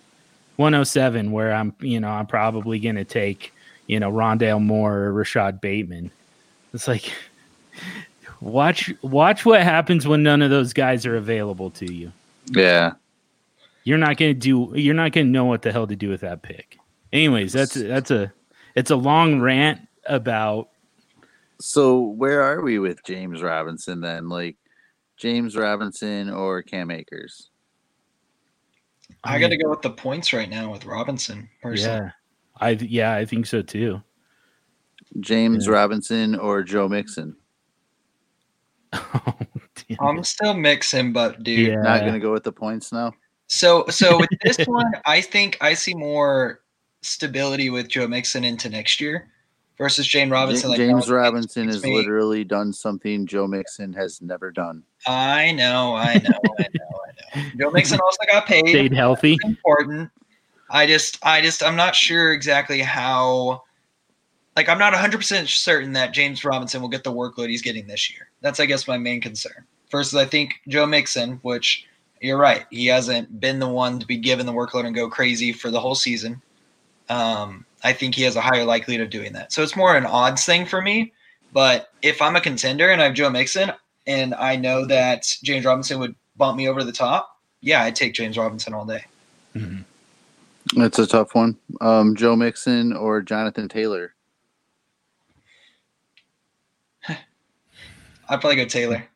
[0.56, 3.54] 107 where I'm you know I'm probably going to take
[3.86, 6.12] you know Rondale Moore or Rashod Bateman.
[6.74, 7.12] It's like
[8.42, 12.12] watch watch what happens when none of those guys are available to you.
[12.48, 12.94] Yeah.
[13.84, 14.74] You're not gonna do.
[14.76, 16.78] You're not gonna know what the hell to do with that pick.
[17.14, 18.34] Anyways, that's that's a
[18.76, 20.70] it's a long rant about
[21.60, 24.28] So where are we with James Robinson then?
[24.28, 24.58] Like
[25.16, 27.50] James Robinson or Cam Akers?
[29.24, 31.50] I got to go with the points right now with Robinson.
[31.62, 31.98] Personally.
[31.98, 32.12] Yeah,
[32.60, 34.02] I yeah I think so too.
[35.22, 35.72] James Yeah.
[35.72, 37.37] Robinson or Joe Mixon?
[40.00, 41.68] Oh, I'm still Mixon, but dude.
[41.68, 43.14] yeah, Not gonna go with the points now.
[43.48, 46.60] So so with this one, I think I see more
[47.02, 49.30] stability with Joe Mixon into next year
[49.78, 50.72] versus Jane Robinson.
[50.72, 54.84] Like James that Robinson has literally done something Joe Mixon has never done.
[55.06, 57.02] I know, I know, I know,
[57.36, 57.50] I know.
[57.60, 58.68] Joe Mixon also got paid.
[58.68, 59.34] stayed healthy.
[59.34, 60.10] It's important.
[60.70, 63.64] I just, I just, I'm not sure exactly how.
[64.58, 67.86] Like, I'm not 100 percent certain that James Robinson will get the workload he's getting
[67.86, 68.28] this year.
[68.42, 69.64] That's, I guess, my main concern.
[69.92, 71.86] Versus, I think Joe Mixon, which
[72.22, 75.54] you're right, he hasn't been the one to be given the workload and go crazy
[75.54, 76.42] for the whole season.
[77.08, 79.54] Um, I think he has a higher likelihood of doing that.
[79.54, 81.14] So it's more an odds thing for me.
[81.54, 83.72] But if I'm a contender and I have Joe Mixon
[84.08, 88.16] and I know that James Robinson would bump me over the top, yeah, I'd take
[88.16, 89.06] James Robinson all day.
[89.56, 89.84] Mhm.
[90.76, 91.58] That's a tough one.
[91.80, 94.16] Um, Joe Mixon or Jonathan Taylor?
[98.30, 99.08] I'd probably go Taylor.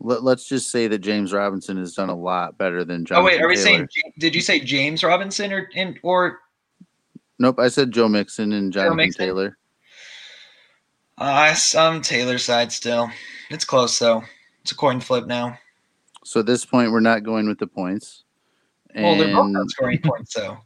[0.00, 3.18] Let, let's just say that James Robinson has done a lot better than John.
[3.18, 3.64] Oh wait, are we Taylor.
[3.64, 4.12] saying?
[4.18, 6.40] Did you say James Robinson or and or
[7.38, 9.10] Nope, I said Joe Mixon and Jonathan?
[9.12, 9.58] Taylor.
[11.18, 13.10] uh, I'm Taylor side still?
[13.50, 14.22] It's close though.
[14.62, 15.58] It's a coin flip now.
[16.24, 18.24] So at this point, we're not going with the points.
[18.94, 20.58] well, they're both not scoring points though.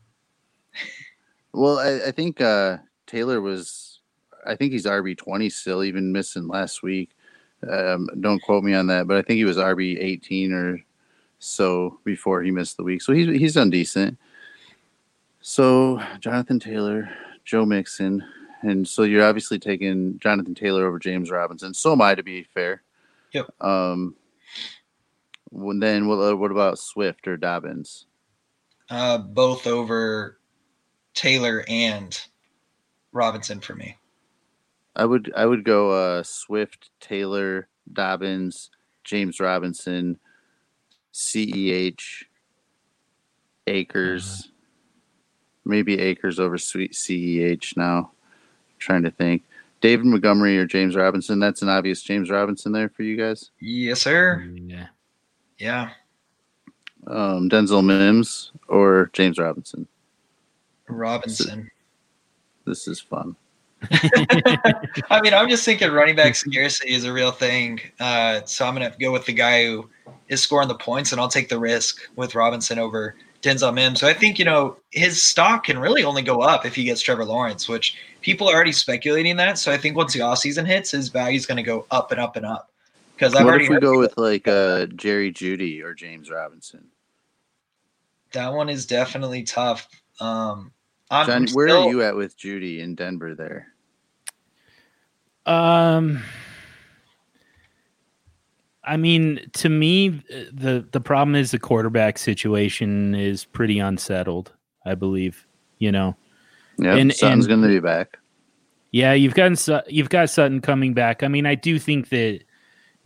[1.52, 4.00] well, I, I think uh, Taylor was.
[4.46, 7.10] I think he's RB twenty still, even missing last week.
[7.68, 10.82] Um, don't quote me on that, but I think he was RB eighteen or
[11.38, 13.02] so before he missed the week.
[13.02, 14.18] So he's he's done decent.
[15.40, 17.10] So Jonathan Taylor,
[17.44, 18.24] Joe Mixon,
[18.62, 21.74] and so you're obviously taking Jonathan Taylor over James Robinson.
[21.74, 22.82] So am I, to be fair.
[23.32, 23.50] Yep.
[23.60, 24.14] Um.
[25.50, 26.38] Well, then what?
[26.38, 28.06] What about Swift or Dobbins?
[28.88, 30.38] Uh, both over
[31.14, 32.18] Taylor and
[33.12, 33.96] Robinson for me.
[35.00, 38.70] I would I would go uh Swift, Taylor, Dobbins,
[39.02, 40.18] James Robinson,
[41.14, 42.24] CEH,
[43.66, 44.50] Akers,
[45.64, 48.10] maybe Akers over sweet CEH now.
[48.78, 49.42] trying to think.
[49.80, 51.38] David Montgomery or James Robinson.
[51.38, 53.50] That's an obvious James Robinson there for you guys.
[53.58, 54.46] Yes, sir.
[54.54, 54.88] Yeah.
[55.58, 55.90] Yeah,
[57.06, 59.86] Um, Denzel Mims or James Robinson.
[60.88, 61.70] Robinson.
[62.66, 63.36] This is fun.
[65.10, 67.80] I mean, I'm just thinking running back scarcity is a real thing.
[67.98, 69.88] Uh, so I'm going to go with the guy who
[70.28, 74.00] is scoring the points, and I'll take the risk with Robinson over Denzel Mims.
[74.00, 77.00] So I think, you know, his stock can really only go up if he gets
[77.00, 79.58] Trevor Lawrence, which people are already speculating that.
[79.58, 82.20] So I think once the offseason hits, his value is going to go up and
[82.20, 82.70] up and up.
[83.14, 86.86] Because I've what already if we go with like uh Jerry Jeudy or James Robinson?
[88.32, 89.88] that one is definitely tough.
[90.20, 90.72] Um,
[91.10, 93.69] I'm John, where still- are you at with Jeudy in Denver there?
[95.46, 96.22] Um,
[98.84, 100.08] I mean, to me,
[100.52, 104.52] the the problem is the quarterback situation is pretty unsettled.
[104.84, 105.46] I believe,
[105.78, 106.16] you know.
[106.78, 108.18] Yeah, And- Sutton's going to be back.
[108.92, 109.52] Yeah, you've got
[109.92, 111.22] you've got Sutton coming back.
[111.22, 112.40] I mean, I do think that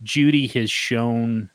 [0.03, 1.49] Jeudy has shown,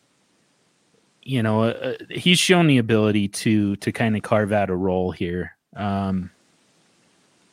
[1.22, 5.10] you know, uh, he's shown the ability to to kind of carve out a role
[5.10, 5.56] here.
[5.74, 6.30] Um,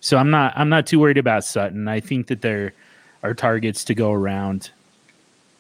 [0.01, 1.87] so I'm not I'm not too worried about Sutton.
[1.87, 2.73] I think that there
[3.33, 4.71] targets to go around.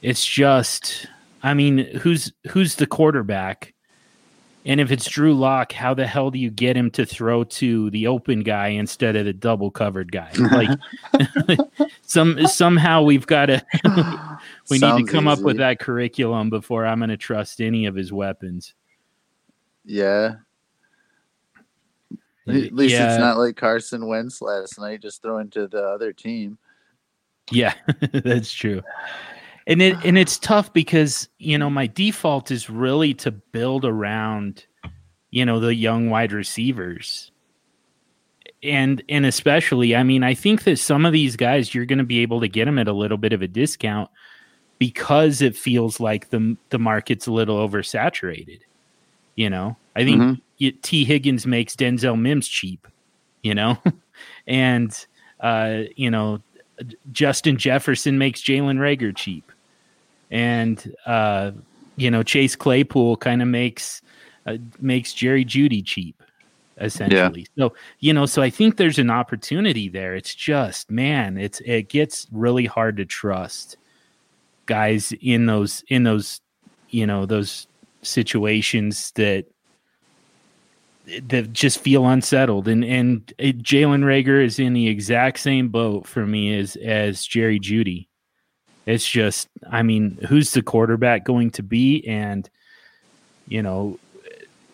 [0.01, 1.07] It's just,
[1.43, 3.73] I mean, who's who's the quarterback?
[4.65, 7.89] And if it's Drew Lock, how the hell do you get him to throw to
[7.91, 10.29] the open guy instead of the double covered guy?
[10.37, 11.59] Like
[12.01, 13.65] some somehow we've got to
[14.69, 17.85] we need to Sounds come up with that curriculum before I'm going to trust any
[17.85, 18.73] of his weapons.
[19.85, 20.35] Yeah.
[22.47, 26.13] At least yeah, it's not like Carson Wentz last night, just throwing to the other
[26.13, 26.57] team.
[27.51, 27.73] Yeah,
[28.11, 28.81] that's true.
[29.67, 34.65] And it and it's tough because, you know, my default is really to build around,
[35.31, 37.31] you know, the young wide receivers.
[38.63, 42.03] And and especially, I mean, I think that some of these guys you're going to
[42.05, 44.09] be able to get them at a little bit of a discount
[44.79, 48.61] because it feels like the the market's a little oversaturated.
[49.35, 50.41] You know, I think Mhm.
[50.59, 52.87] y- Tee Higgins makes Denzel Mims cheap,
[53.43, 53.77] you know,
[54.47, 55.05] and
[55.39, 56.39] uh, you know
[57.11, 59.51] Justin Jefferson makes Jalen Reagor cheap,
[60.31, 61.51] and uh,
[61.95, 64.01] you know Chase Claypool kind of makes
[64.45, 66.21] uh, makes Jerry Jeudy cheap,
[66.79, 67.47] essentially.
[67.57, 70.15] So you know, so I think there's an opportunity there.
[70.15, 73.77] It's just man, it's it gets really hard to trust
[74.65, 76.41] guys in those in those
[76.89, 77.67] you know those
[78.01, 79.45] situations that
[81.29, 86.07] that just feel unsettled and and it- Jalen Reagor is in the exact same boat
[86.07, 88.07] for me as as Jerry Jeudy.
[88.85, 92.49] It's just I mean, who's the quarterback going to be and
[93.47, 93.99] you know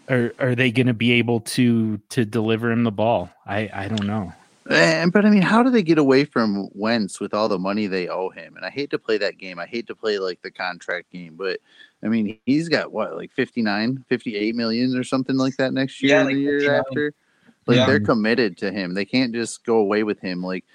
[0.09, 3.29] eh, are are they going to be able to to deliver him the ball?
[3.45, 4.33] I I don't know.
[4.69, 7.87] And but I mean, how do they get away from Wentz with all the money
[7.87, 8.55] they owe him?
[8.55, 9.59] And I hate to play that game.
[9.59, 11.59] I hate to play like the contract game, but
[12.03, 16.17] I mean, he's got what, like 59, 58 million or something like that next year
[16.17, 16.79] Yeah, like the year 59.
[16.79, 17.13] after.
[17.65, 17.85] Like Yeah.
[17.85, 18.93] they're committed to him.
[18.93, 20.43] They can't just go away with him.
[20.43, 20.65] Like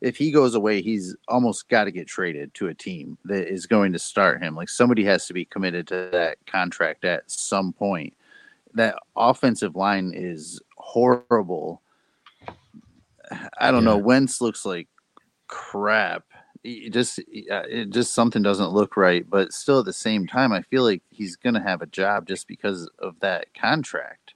[0.00, 3.66] if he goes away, he's almost got to get traded to a team that is
[3.66, 4.56] going to start him.
[4.56, 8.14] Like somebody has to be committed to that contract at some point.
[8.74, 11.82] That offensive line is horrible.
[13.60, 13.96] I don't know.
[13.96, 14.02] Yeah.
[14.02, 14.88] Wentz looks like
[15.48, 16.24] crap.
[16.64, 19.28] It just, uh, it just something doesn't look right.
[19.28, 22.46] But still, at the same time, I feel like he's gonna have a job just
[22.46, 24.34] because of that contract.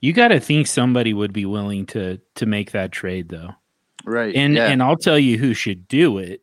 [0.00, 3.54] You got to think somebody would be willing to to make that trade though.
[4.04, 4.34] Right.
[4.34, 4.66] and yeah.
[4.66, 6.42] and I'll tell you who should do it.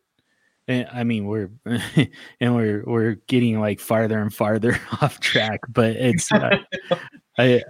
[0.68, 5.92] And, I mean, we're and we're we're getting like farther and farther off track, but
[5.96, 6.58] it's uh,
[7.38, 7.62] I.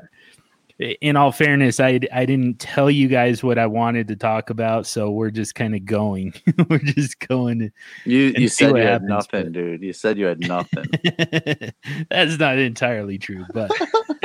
[0.82, 4.88] In all fairness, I I didn't tell you guys what I wanted to talk about,
[4.88, 6.34] so we're just kind of going.
[6.70, 7.72] we're just going.
[8.04, 9.84] you you said you had happens, nothing, but- dude.
[9.84, 10.86] You said you had nothing.
[12.10, 13.72] That's not entirely true, but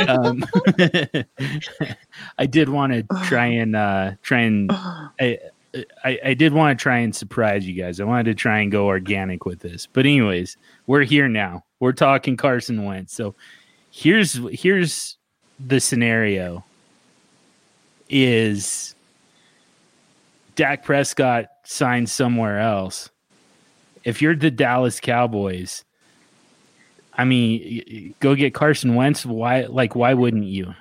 [0.09, 0.45] um,
[2.39, 4.71] I did want to try and uh, try and
[5.21, 5.39] I,
[6.05, 8.01] I, I did want to try and surprise you guys.
[8.01, 9.87] I wanted to try and go organic with this.
[9.87, 11.65] But anyways, we're here now.
[11.81, 13.13] We're talking Carson Wentz.
[13.13, 13.35] So
[13.91, 15.16] here's here's
[15.59, 16.65] the scenario
[18.09, 18.95] is
[20.55, 23.11] Dak Prescott signed somewhere else.
[24.05, 25.85] If you're the Dallas Cowboys,
[27.15, 29.27] I mean, y- y- go get Carson Wentz.
[29.27, 30.75] Why like why wouldn't you?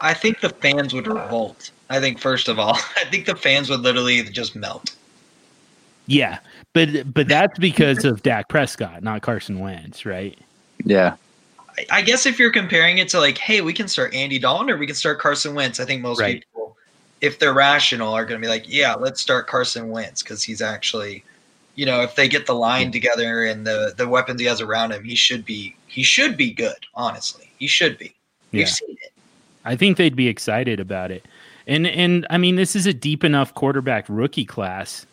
[0.00, 1.70] I think the fans would revolt.
[1.90, 4.94] I think first of all, I think the fans would literally just melt.
[6.06, 6.38] Yeah,
[6.72, 10.38] but but that's because of Dak Prescott, not Carson Wentz, right?
[10.84, 11.16] yeah.
[11.90, 14.76] I- guess if you're comparing it to like, hey, we can start Andy Dalton or
[14.76, 15.80] we can start Carson Wentz.
[15.80, 16.40] I think most Right.
[16.40, 16.76] people,
[17.20, 20.62] if they're rational, are going to be like, yeah, let's start Carson Wentz because he's
[20.62, 21.24] actually,
[21.74, 24.92] you know, if they get the line together and the the weapons he has around
[24.92, 26.86] him, he should be he should be good.
[26.94, 28.14] Honestly, he should be.
[28.52, 28.60] Yeah.
[28.60, 29.12] We've seen it.
[29.64, 31.26] I think they'd be excited about it.
[31.66, 35.04] And and I mean, this is a deep enough quarterback rookie class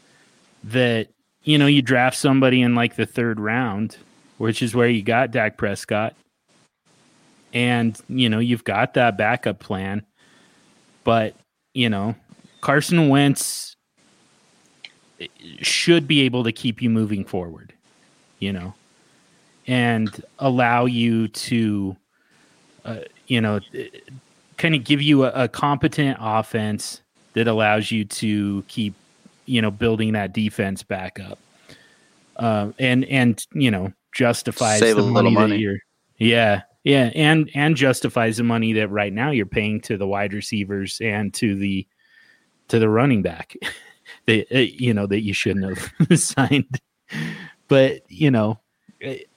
[0.63, 1.07] that
[1.43, 3.97] you know you draft somebody in like the third round,
[4.37, 6.15] which is where you got Dak Prescott,
[7.55, 10.05] and you know you've got that backup plan.
[11.03, 11.35] But
[11.73, 12.15] you know,
[12.61, 13.75] Carson Wentz
[15.61, 17.73] should be able to keep you moving forward.
[18.39, 18.75] You know,
[19.65, 21.95] and allow you to,
[22.83, 23.61] uh, you know,
[24.57, 27.01] kind of give you a, a competent offense
[27.33, 28.93] that allows you to keep
[29.45, 31.39] you know building that defense back up
[32.37, 35.51] uh, and and you know justifies Save the a little money, money.
[35.53, 35.79] that you're
[36.17, 40.33] yeah yeah and and justifies the money that right now you're paying to the wide
[40.33, 41.85] receivers and to the
[42.69, 43.55] to the running back
[44.25, 46.79] that uh, you know that you shouldn't have signed.
[47.67, 48.59] But you know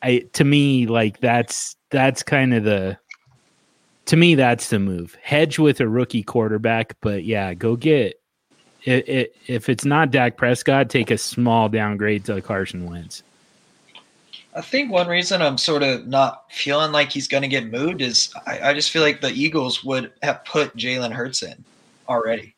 [0.02, 2.98] I, to me like that's that's kind of the
[4.06, 5.16] to me that's the move.
[5.22, 8.20] Hedge with a rookie quarterback but yeah go get
[8.84, 13.22] if it's not Dak Prescott take a small downgrade to Carson Wentz
[14.58, 18.02] I think one reason I'm sort of not feeling like he's going to get moved
[18.02, 21.64] is I, I just feel like the Eagles would have put Jalen Hurts in
[22.08, 22.56] already.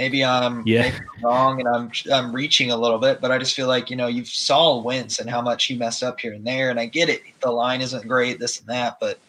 [0.00, 0.82] Maybe I'm, Yeah.
[0.82, 3.88] maybe I'm wrong and I'm I'm reaching a little bit, but I just feel like
[3.88, 6.80] you know you saw Wentz and how much he messed up here and there, and
[6.80, 7.22] I get it.
[7.40, 9.20] The line isn't great, this and that, but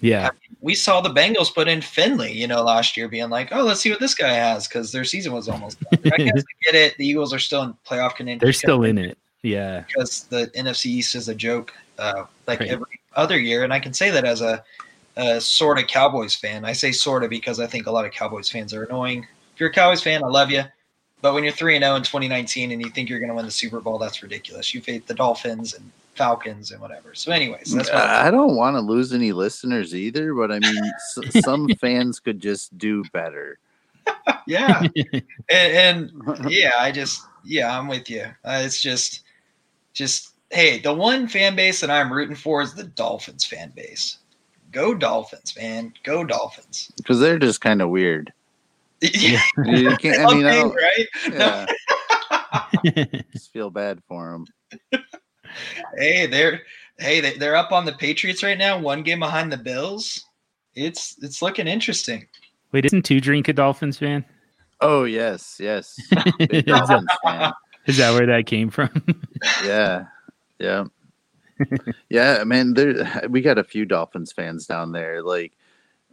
[0.00, 0.30] yeah
[0.60, 3.80] we saw the Bengals put in Finley, you know, last year, being like, "Oh, let's
[3.80, 6.12] see what this guy has," because their season was almost done.
[6.12, 6.34] I guess
[6.66, 6.96] I get it.
[6.96, 8.40] The Eagles are still in playoff contention.
[8.40, 12.70] they're still in it yeah because the NFC East is a joke, uh, like Right.
[12.70, 14.64] every other year, and I can say that as a,
[15.16, 16.64] a sort of Cowboys fan.
[16.64, 19.26] I say sort of because I think a lot of Cowboys fans are annoying.
[19.54, 20.62] If you're a Cowboys fan, I love you,
[21.20, 23.44] but when you're three and zero in 2019 and you think you're going to win
[23.44, 24.74] the Super Bowl, that's ridiculous.
[24.74, 27.14] You face the Dolphins and Falcons and whatever.
[27.14, 28.26] So, anyways, that's why.
[28.26, 32.40] I don't want to lose any listeners either, but I mean, s- some fans could
[32.40, 33.58] just do better.
[34.46, 34.88] yeah,
[35.50, 38.24] and, and yeah, I just yeah, I'm with you.
[38.44, 39.21] Uh, it's just
[39.92, 44.18] just hey, the one fan base that I'm rooting for is the Dolphins fan base.
[44.70, 45.92] Go Dolphins, man.
[46.02, 46.90] Go Dolphins.
[46.96, 48.32] because they're just kind of weird.
[49.02, 51.08] Yeah, You can't, I mean, I right?
[51.32, 51.66] Yeah,
[53.32, 55.00] just feel bad for them.
[55.98, 56.62] hey, they're
[56.98, 60.24] hey, they, they're up on the Patriots right now, one game behind the Bills.
[60.74, 62.26] It's it's looking interesting.
[62.70, 64.24] Wait, isn't two drink a Dolphins fan?
[64.80, 65.98] Oh yes, yes.
[66.38, 67.52] Big Dolphins fan.
[67.86, 68.90] Is that where that came from?
[69.64, 70.04] Yeah,
[70.60, 70.84] yeah,
[72.08, 72.44] yeah.
[72.44, 75.20] Man, there we got a few Dolphins fans down there.
[75.20, 75.52] Like,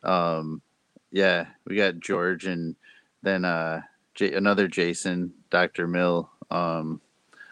[0.03, 0.63] um,
[1.11, 2.75] yeah, we got George and
[3.21, 3.81] then uh
[4.15, 6.29] J- another Jason, Doctor Mill.
[6.49, 7.01] Um,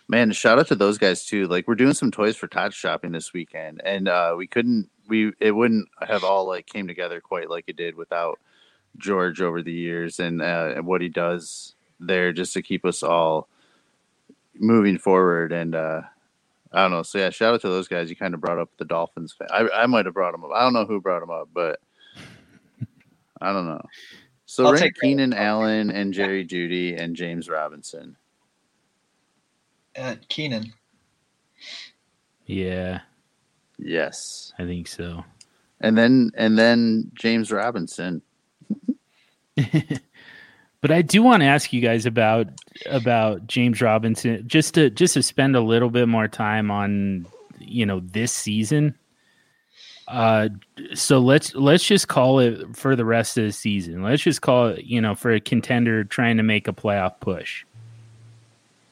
[0.07, 1.47] man, shout out to those guys too.
[1.47, 5.31] Like, we're doing some toys for Tots shopping this weekend, and uh we couldn't we
[5.39, 8.39] it wouldn't have all like came together quite like it did without
[8.97, 13.03] George over the years and uh, and what he does there just to keep us
[13.03, 13.47] all
[14.59, 16.01] moving forward and uh
[16.71, 17.03] I don't know.
[17.03, 18.09] So yeah, shout out to those guys.
[18.09, 19.33] You kind of brought up the Dolphins.
[19.33, 19.47] Fan.
[19.51, 20.51] I I might have brought them up.
[20.53, 21.79] I don't know who brought them up, but
[23.41, 23.81] I don't know.
[24.45, 24.95] So I'll rank.
[25.01, 28.15] Keenan Allen and Jerry Jeudy and James Robinson.
[29.97, 30.73] Uh, Keenan.
[32.45, 32.99] yeah,
[33.79, 35.23] Yes, I think so.
[35.81, 38.21] and then and then James Robinson.
[40.81, 42.47] but I do want to ask you guys about
[42.85, 47.25] about James Robinson just to just to spend a little bit more time on
[47.59, 48.95] you know this season.
[50.07, 50.49] Uh,
[50.93, 54.03] so let's let's just call it for the rest of the season.
[54.03, 57.65] Let's just call it you know for a contender trying to make a playoff push.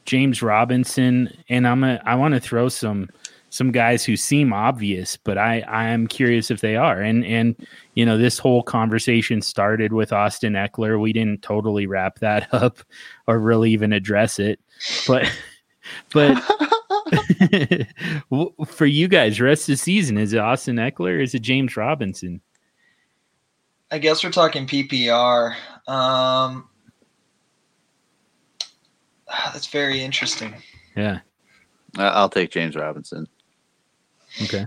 [0.04, 3.08] James Robinson, and I'm a, I want to throw some
[3.56, 7.00] some guys who seem obvious, but I I am curious if they are.
[7.00, 7.56] And and
[7.94, 11.00] you know this whole conversation started with Austin Ekeler.
[11.00, 12.78] We didn't totally wrap that up
[13.26, 14.60] or really even address it,
[15.06, 15.30] but
[16.12, 16.34] but
[18.66, 21.16] for you guys, rest of the season is it Austin Ekeler?
[21.16, 22.40] Or is it James Robinson?
[23.90, 25.54] I guess we're talking PPR.
[25.86, 26.68] Um,
[29.52, 30.54] that's very interesting.
[30.96, 31.20] Yeah.
[31.98, 33.26] I'll take James Robinson.
[34.42, 34.66] Okay.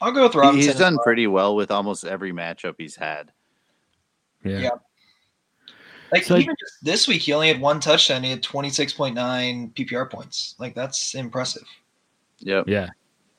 [0.00, 0.68] I'll go with Robinson.
[0.70, 1.04] He's done well.
[1.04, 3.30] pretty well with almost every matchup he's had.
[4.44, 4.58] Yeah.
[4.58, 4.70] Yeah.
[6.12, 8.22] Like So- even just this week, he only had one touchdown.
[8.22, 10.54] He had twenty six point nine PPR points.
[10.58, 11.64] Like that's impressive.
[12.40, 12.68] Yep.
[12.68, 12.88] Yeah.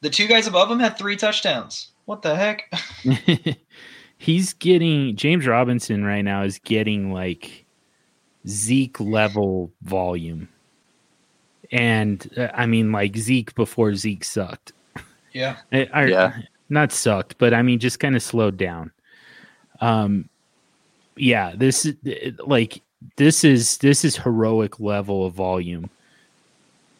[0.01, 1.91] The two guys above him had three touchdowns.
[2.05, 2.71] What the heck?
[4.17, 7.65] He's getting James Robinson right now is getting like
[8.47, 10.47] Zeke level volume.
[11.71, 14.71] And uh, I mean like Zeke before Zeke sucked.
[15.33, 15.57] Yeah.
[15.71, 16.37] Eh, or- Yeah.
[16.69, 18.91] Not sucked, but I mean just kind of slowed down.
[19.81, 20.29] Um
[21.17, 21.95] yeah, this is
[22.39, 22.81] like
[23.17, 25.89] this is this is heroic level of volume.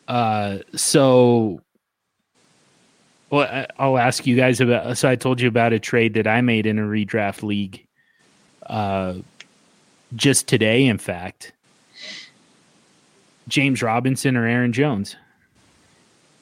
[0.08, 1.62] Uh so
[3.30, 4.96] well, I- I'll ask you guys about.
[4.98, 7.84] So I told you about a trade that I made in a redraft league,
[8.68, 9.16] uh,
[10.16, 10.86] just today.
[10.86, 11.52] In fact,
[13.48, 15.16] James Robinson or Aaron Jones.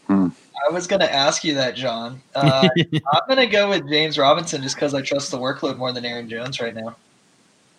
[0.10, 0.32] I
[0.72, 2.22] was gonna ask you that, John.
[2.36, 2.67] Uh,
[3.13, 6.28] I'm gonna go with James Robinson just because I trust the workload more than Aaron
[6.28, 6.95] Jones right now.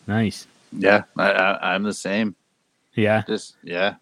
[0.07, 0.47] Nice.
[0.73, 1.03] Yeah.
[1.19, 2.35] I, I, I'm the same.
[2.95, 3.23] Yeah.
[3.27, 3.95] Just yeah.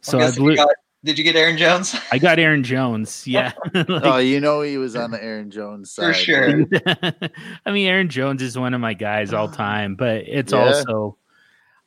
[0.00, 0.50] So I'm I guessing blew.
[0.52, 0.68] you got-
[1.04, 1.94] did you get Aaron Jones?
[2.10, 3.24] I got Aaron Jones.
[3.28, 3.52] Yeah.
[3.74, 6.06] Like- Oh, you know he was on the Aaron Jones side.
[6.06, 6.64] For sure.
[7.64, 10.58] I mean, Aaron Jones is one of my guys all time, but it's Yeah.
[10.66, 11.16] also,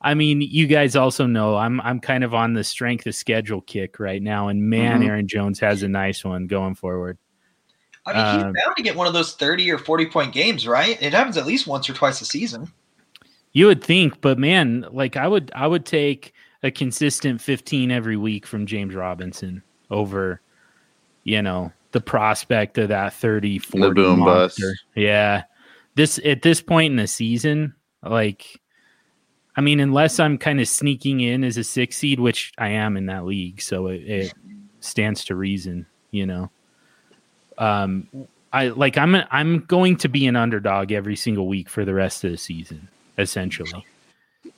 [0.02, 3.60] I mean, you guys also know I'm I'm kind of on the strength of schedule
[3.60, 5.06] kick right now, and man, Mhm.
[5.06, 7.18] Aaron Jones has a nice one going forward.
[8.06, 10.66] I mean, he's Um, bound to get one of those 30 or 40 point games,
[10.66, 11.00] right?
[11.02, 12.72] It happens at least once or twice a season.
[13.52, 16.32] You would think, but man, like I would I would take
[16.62, 20.40] a consistent 15 every week from James Robinson over,
[21.24, 24.62] you know, the prospect of that 30 40 boom bust.
[24.94, 25.42] Yeah.
[25.96, 28.60] This at this point in the season, like
[29.60, 32.96] I mean, unless I'm kind of sneaking in as a six seed, which I am
[32.96, 34.34] in that league, so it, it
[34.80, 36.50] stands to reason, you know.
[37.58, 38.08] Um
[38.54, 42.24] I like I'm I'm going to be an underdog every single week for the rest
[42.24, 42.88] of the season,
[43.18, 43.84] essentially.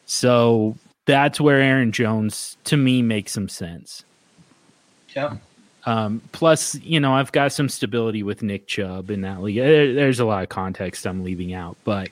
[0.06, 4.04] So that's where Aaron Jones to me makes some sense.
[5.16, 5.38] Yeah.
[5.84, 9.56] Um, plus, you know, I've got some stability with Nick Chubb in that league.
[9.56, 12.08] There- There's a lot of context I'm leaving out, but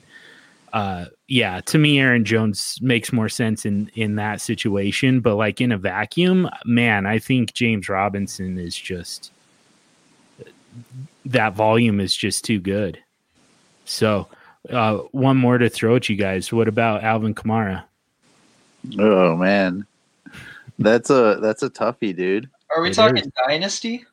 [0.73, 5.19] uh, yeah, to me, Aaron Jones makes more sense in in that situation.
[5.21, 9.31] But like in a vacuum, man, I think James Robinson is just
[11.25, 12.97] that volume is just too good.
[13.85, 14.27] So,
[14.69, 16.51] uh, one more to throw at you guys.
[16.53, 17.83] What about Alvin Kamara?
[18.97, 19.85] Oh man,
[20.79, 22.49] that's a that's a toughie, dude.
[22.75, 23.27] Are we It talking is.
[23.47, 24.05] dynasty?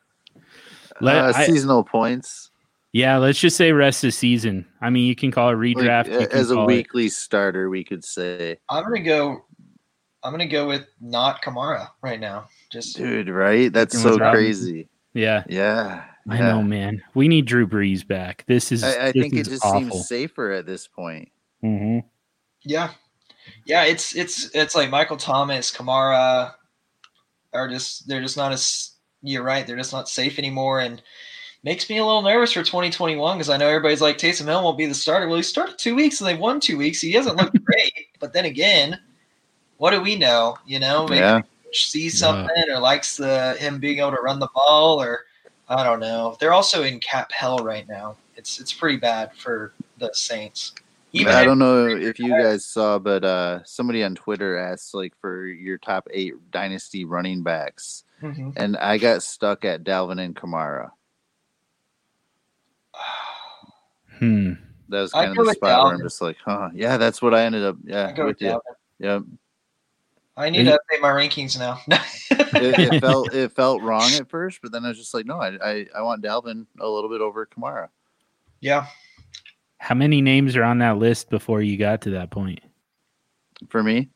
[1.01, 2.48] Let- uh, I- seasonal points
[2.91, 4.65] yeah, let's just say rest of season.
[4.81, 6.07] I mean, you can call it redraft.
[6.07, 9.45] you a- as a call it- weekly starter, we could say, I'm gonna go.
[10.23, 12.49] I'm gonna go with not Kamara right now.
[12.71, 13.71] Just dude, right?
[13.71, 14.89] That's so crazy.
[15.13, 17.01] yeah, Yeah, I know, man.
[17.13, 18.43] We need Drew Brees back.
[18.45, 18.83] This is.
[18.83, 19.79] I, I this think it just awful.
[19.91, 21.29] seems safer at this point.
[21.63, 22.03] Mhm.
[22.63, 22.91] yeah,
[23.65, 23.85] yeah.
[23.85, 26.53] It's it's it's like Michael Thomas, Kamara
[27.53, 29.65] are just they're just not as you're right.
[29.65, 31.01] They're just not safe anymore, and
[31.63, 34.77] makes me a little nervous for 2021 because I know everybody's like Taysom Hill won't
[34.77, 35.27] be the starter.
[35.27, 37.01] Well, he started two weeks and they won two weeks.
[37.01, 38.99] He hasn't looked great, but then again,
[39.77, 40.57] what do we know?
[40.65, 41.41] You know, maybe Yeah,
[41.71, 45.25] sees something or likes the him being able to run the ball or
[45.67, 46.35] I don't know.
[46.39, 48.15] They're also in cap hell right now.
[48.35, 50.73] It's it's pretty bad for the Saints.
[51.11, 55.13] Even I don't know if you guys saw, but uh, somebody on Twitter asked like
[55.19, 58.53] for your top eight dynasty running backs, Mhm.
[58.55, 60.91] and I got stuck at Dalvin and Kamara.
[64.19, 64.53] Hmm.
[64.89, 66.69] That was I'd kind of the spot where I'm just like, huh?
[66.73, 67.77] Yeah, that's what I ended up.
[67.83, 68.47] Yeah, I go with with you.
[68.49, 68.61] Dalvin.
[68.99, 69.23] Yep.
[70.37, 71.79] I need to update my rankings now.
[72.51, 75.39] It, it felt it felt wrong at first, but then I was just like, no,
[75.39, 77.89] I I, I want Dalvin a little bit over Kamara.
[78.61, 78.87] yeah.
[79.77, 82.59] How many names are on that list before you got to that point?
[83.69, 84.09] For me,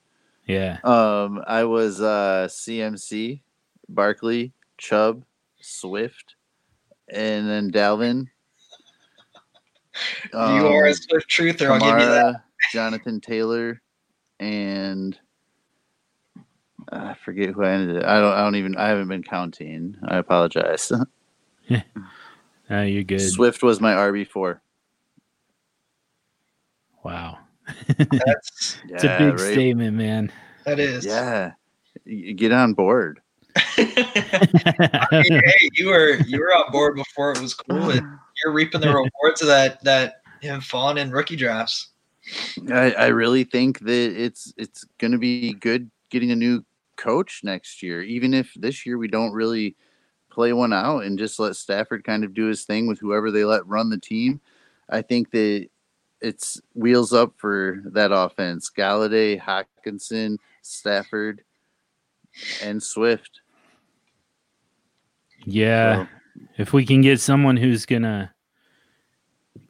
[0.47, 0.79] Yeah.
[0.83, 3.41] um, I was uh CMC,
[3.87, 5.23] Barkley, Chubb,
[5.61, 6.35] Swift,
[7.09, 8.27] and then Dalvin.
[10.33, 12.43] You are Um, a Swift truther, I'll give you that.
[12.71, 13.81] Jonathan Taylor,
[14.39, 15.17] and
[16.91, 17.97] I forget who I ended.
[17.97, 18.03] It.
[18.05, 18.33] I don't.
[18.33, 18.75] I don't even.
[18.77, 19.95] I haven't been counting.
[20.07, 20.91] I apologize.
[22.69, 23.19] Oh, you're good.
[23.19, 24.61] Swift was my RB four.
[27.03, 27.39] Wow.
[27.97, 30.31] That's It's a big statement, man.
[30.65, 31.05] that is.
[31.05, 31.51] Yeah,
[32.07, 33.19] Y- get on board.
[33.55, 38.01] I mean, hey, you were you were on board before it was cool and
[38.43, 38.87] you're reaping the
[39.21, 41.89] rewards of that that him falling in rookie drafts.
[42.71, 46.63] I, I really think that it's it's going to be good getting a new
[46.95, 49.75] coach next year, even if this year we don't really
[50.29, 53.45] play one out and just let Stafford kind of do his thing with whoever they
[53.45, 54.41] let run the team.
[54.89, 55.67] I think that
[56.21, 58.71] it's wheels up for that offense.
[58.75, 61.43] Golladay, Hockenson, Stafford,
[62.63, 63.41] and Swift.
[65.45, 66.05] Yeah.
[66.05, 66.09] So,
[66.57, 68.29] If we can get someone who's going to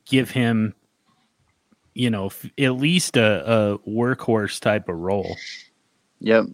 [0.06, 0.74] give him,
[1.94, 5.38] you know, f- at least a, a workhorse type of role.
[6.20, 6.46] yep.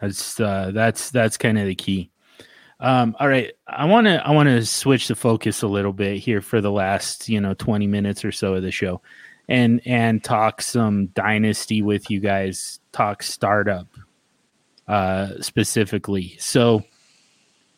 [0.00, 2.10] That's uh, that's that's kind of the key.
[2.80, 6.18] Um, all right, I want to I want to switch the focus a little bit
[6.18, 9.00] here for the last you know twenty minutes or so of the show,
[9.48, 12.80] and and talk some dynasty with you guys.
[12.92, 13.86] Talk startup
[14.88, 16.36] uh, specifically.
[16.38, 16.82] So,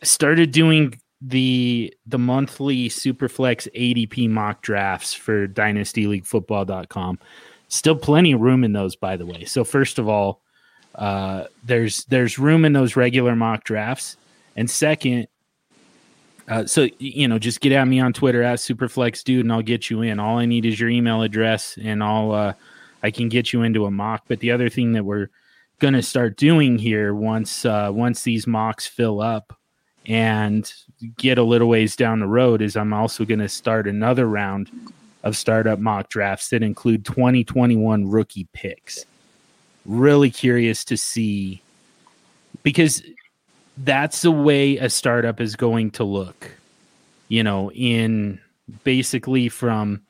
[0.02, 7.18] I started doing the the monthly Superflex ADP mock drafts for DynastyLeagueFootball.com.
[7.68, 9.44] Still plenty of room in those, by the way.
[9.44, 10.42] So first of all,
[10.94, 14.16] uh, there's there's room in those regular mock drafts,
[14.56, 15.28] and second,
[16.48, 19.62] uh, so you know, just get at me on Twitter at Superflex Dude, and I'll
[19.62, 20.20] get you in.
[20.20, 22.52] All I need is your email address, and I'll uh,
[23.02, 24.24] I can get you into a mock.
[24.28, 25.28] But the other thing that we're
[25.80, 29.55] gonna start doing here once uh, once these mocks fill up
[30.06, 30.72] and
[31.16, 34.70] get a little ways down the road is I'm also going to start another round
[35.24, 39.04] of startup mock drafts that include 2021 rookie picks.
[39.84, 41.60] Really curious to see
[42.62, 43.02] because
[43.78, 46.50] that's the way a startup is going to look,
[47.28, 48.40] you know, in
[48.84, 50.02] basically from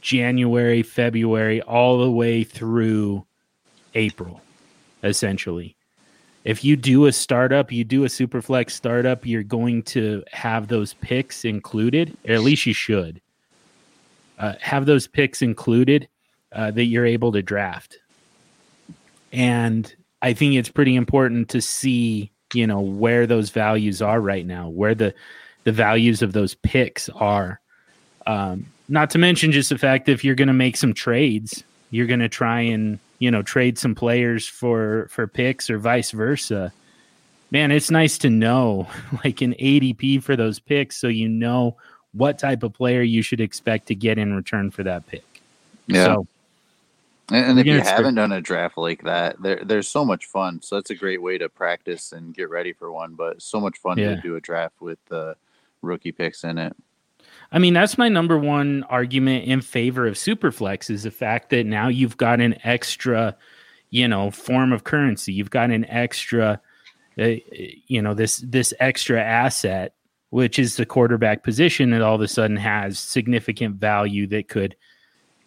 [0.00, 3.24] January, February, all the way through
[3.94, 4.40] April,
[5.02, 5.76] essentially
[6.44, 10.94] if you do a startup, you do a Superflex startup, you're going to have those
[10.94, 13.20] picks included, or at least you should
[14.38, 16.08] uh, have those picks included
[16.52, 17.98] uh, that you're able to draft.
[19.32, 19.92] And
[20.22, 24.68] I think it's pretty important to see, you know, where those values are right now,
[24.68, 25.14] where the
[25.64, 27.58] the values of those picks are.
[28.26, 31.64] Um, not to mention just the fact that if you're going to make some trades,
[31.90, 36.10] you're going to try and you know trade some players for for picks or vice
[36.10, 36.70] versa
[37.50, 38.86] man it's nice to know
[39.24, 41.74] like an adp for those picks so you know
[42.12, 45.24] what type of player you should expect to get in return for that pick
[45.86, 46.04] Yeah.
[46.04, 46.26] so
[47.30, 50.60] And, if you haven't done a draft like that, there there's so much fun.
[50.60, 53.14] So that's a great way to practice and get ready for one.
[53.14, 54.14] But so much fun Yeah.
[54.14, 55.34] to do a draft with the
[55.80, 56.76] rookie picks in it.
[57.54, 61.66] I mean, that's my number one argument in favor of Superflex is the fact that
[61.66, 63.36] now you've got an extra,
[63.90, 65.32] you know form of currency.
[65.32, 66.60] You've got an extra,
[67.16, 67.34] uh,
[67.86, 69.94] you know this this extra asset,
[70.30, 74.74] which is the quarterback position, that all of a sudden has significant value that could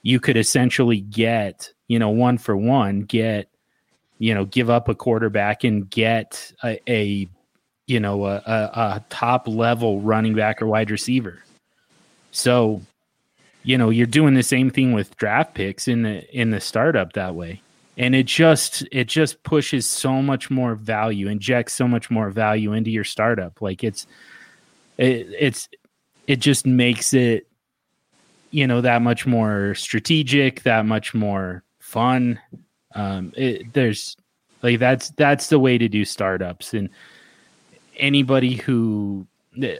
[0.01, 3.49] you could essentially get you know one for one get
[4.17, 7.27] you know give up a quarterback and get a, a
[7.85, 11.43] you know a, a, a top level running back or wide receiver.
[12.31, 12.81] So
[13.63, 17.13] you know you're doing the same thing with draft picks in the in the startup
[17.13, 17.61] that way.
[17.97, 22.73] And it just it just pushes so much more value injects so much more value
[22.73, 23.61] into your startup.
[23.61, 24.07] Like it's
[24.97, 25.67] it, it's
[26.27, 27.47] it just makes it
[28.51, 32.39] you know that much more strategic that much more fun.
[32.95, 34.15] Um it, there's
[34.61, 36.73] like that's that's the way to do startups.
[36.73, 36.89] And
[37.97, 39.25] anybody who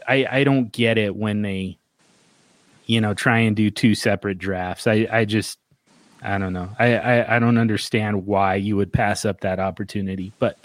[0.08, 1.77] i i don't get it when they
[2.88, 4.86] you know, try and do two separate drafts.
[4.86, 5.58] I, I just,
[6.22, 6.70] I don't know.
[6.78, 10.32] I, I, I don't understand why you would pass up that opportunity.
[10.38, 10.58] But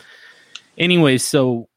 [0.78, 1.67] anyway, so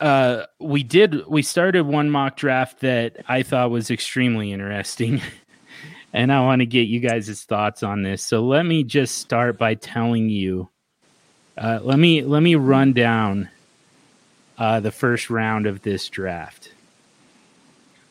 [0.00, 5.20] uh, we did, we started one mock draft that I thought was extremely interesting.
[6.14, 8.22] and I want to get you guys' thoughts on this.
[8.22, 10.70] So let me just start by telling you,
[11.58, 13.50] uh, let me, let me run down
[14.56, 16.72] uh, the first round of this draft.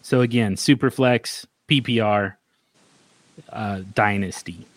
[0.04, 2.36] So again, Superflex, PPR,
[3.50, 4.68] uh, Dynasty.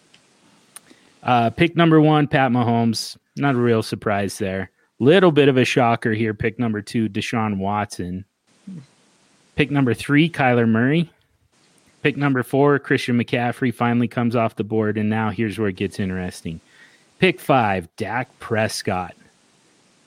[1.23, 3.17] Uh, pick number one, Pat Mahomes.
[3.37, 4.71] Not a real surprise there.
[5.01, 6.33] Little bit of a shocker here.
[6.33, 8.25] Pick number two, Deshaun Watson.
[9.57, 11.11] Pick number three, Kyler Murray.
[12.03, 14.97] Pick number four, Christian McCaffrey finally comes off the board.
[14.97, 16.61] And now here's where it gets interesting.
[17.19, 19.17] Pick five, Dak Prescott.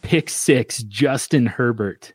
[0.01, 2.13] Pick six, Justin Herbert.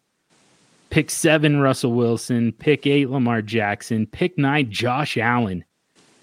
[0.94, 2.52] Pick seven, Russell Wilson.
[2.52, 4.06] Pick eight, Lamar Jackson.
[4.06, 5.64] Pick nine, Josh Allen.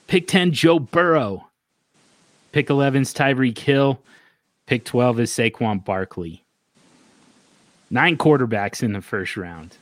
[0.07, 1.45] Pick 10, Joe Burrow.
[2.53, 3.99] Pick 11's Tyreek Hill.
[4.67, 6.45] Pick 12 is Saquon Barkley.
[7.89, 9.75] Nine quarterbacks in the first round.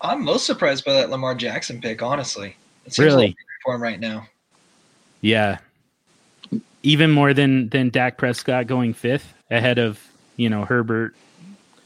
[0.00, 2.54] I'm most surprised by that Lamar Jackson pick, honestly.
[2.86, 3.08] It Really?
[3.08, 4.28] a little big for him right now.
[5.22, 5.58] Yeah.
[6.84, 10.00] Even more than than Dak Prescott going fifth ahead of,
[10.36, 11.16] you know, Herbert.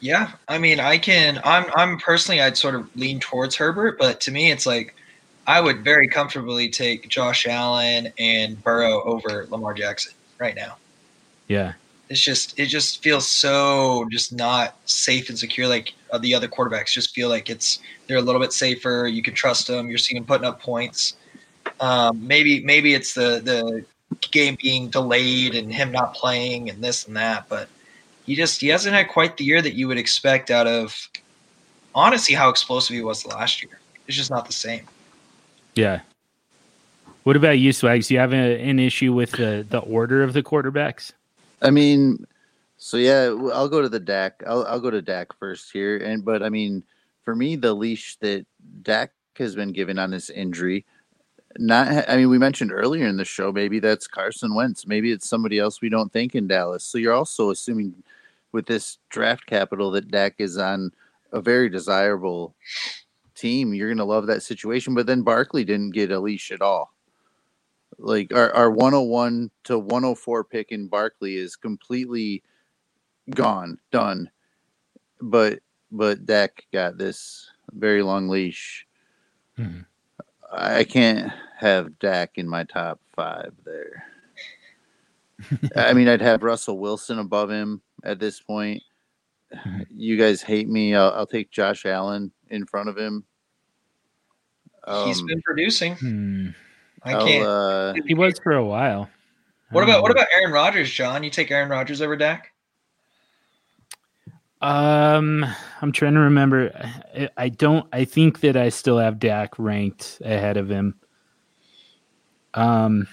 [0.00, 1.40] Yeah, I mean, I can.
[1.44, 1.64] I'm.
[1.74, 4.94] I'm personally, I'd sort of lean towards Herbert, but to me, it's like
[5.48, 10.76] I would very comfortably take Josh Allen and Burrow over Lamar Jackson right now.
[11.48, 11.72] Yeah.
[12.10, 15.66] It's just, it just feels so just not safe and secure.
[15.66, 19.06] Like uh, the other quarterbacks just feel like it's they're a little bit safer.
[19.06, 19.88] You can trust them.
[19.88, 21.16] You're seeing them putting up points.
[21.80, 23.84] Um, maybe, maybe it's the the
[24.30, 27.68] game being delayed and him not playing and this and that, but
[28.28, 31.08] he just he hasn't had quite the year that you would expect out of
[31.94, 33.80] honestly how explosive he was last year.
[34.06, 34.86] It's just not the same.
[35.74, 36.00] Yeah.
[37.24, 38.08] What about you, Swags?
[38.08, 41.12] Do you have a, an issue with the, the order of the quarterbacks?
[41.62, 42.26] I mean,
[42.76, 44.42] so yeah, I'll go to the Dak.
[44.46, 46.82] I'll I'll go to Dak first here, and but I mean,
[47.24, 48.44] for me, the leash that
[48.82, 50.84] Dak has been given on this injury,
[51.56, 52.06] not.
[52.10, 54.86] I mean, we mentioned earlier in the show, maybe that's Carson Wentz.
[54.86, 56.84] Maybe it's somebody else we don't think in Dallas.
[56.84, 57.94] So you're also assuming
[58.52, 60.90] with this draft capital that Dak is on
[61.32, 62.54] a very desirable
[63.34, 63.74] team.
[63.74, 64.94] You're gonna love that situation.
[64.94, 66.92] But then Barkley didn't get a leash at all
[67.98, 72.42] like our, our 101 to 104 pick in Barkley is completely
[73.30, 74.30] gone, done.
[75.20, 78.86] But but Dak got this very long leash.
[79.58, 79.84] Mhm.
[80.52, 84.04] I can't have Dak in my top five there.
[85.76, 88.82] I mean, I'd have Russell Wilson above him at this point.
[89.54, 89.86] Mhm.
[89.90, 90.94] You guys hate me.
[90.94, 93.24] I'll, I'll take Josh Allen in front of him.
[95.04, 95.96] He's been producing.
[95.96, 96.48] Hmm.
[97.02, 97.46] I can't.
[97.46, 99.08] uh, He was for a while.
[99.70, 101.22] what Um, about what about Aaron Rodgers, John?
[101.22, 102.52] You take Aaron Rodgers over Dak?
[104.60, 105.46] Um,
[105.80, 106.72] I'm trying to remember.
[107.14, 107.86] I, I don't.
[107.92, 110.94] I think that I still have Dak ranked ahead of him.
[112.54, 113.06] Um,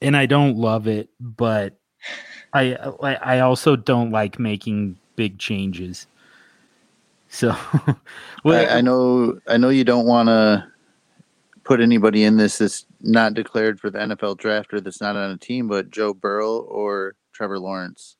[0.00, 1.78] and I don't love it, but
[2.52, 6.06] I I I also don't like making big changes.
[7.28, 7.56] So,
[8.44, 10.66] well, I, I know I know you don't want to
[11.64, 15.30] put anybody in this that's not declared for the NFL draft or that's not on
[15.30, 18.16] a team, but Joe Burrow or Trevor Lawrence.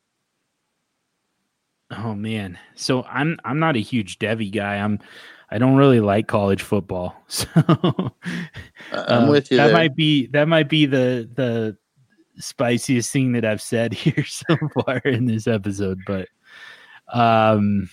[1.90, 2.58] Oh man.
[2.74, 4.76] So I'm I'm not a huge Devy guy.
[4.76, 4.98] I'm
[5.50, 7.14] I don't really like college football.
[8.92, 9.74] So I'm uh, with you That there.
[9.74, 11.76] might be that might be the the
[12.42, 16.28] spiciest thing that I've said here so far in this episode, but
[17.12, 17.88] um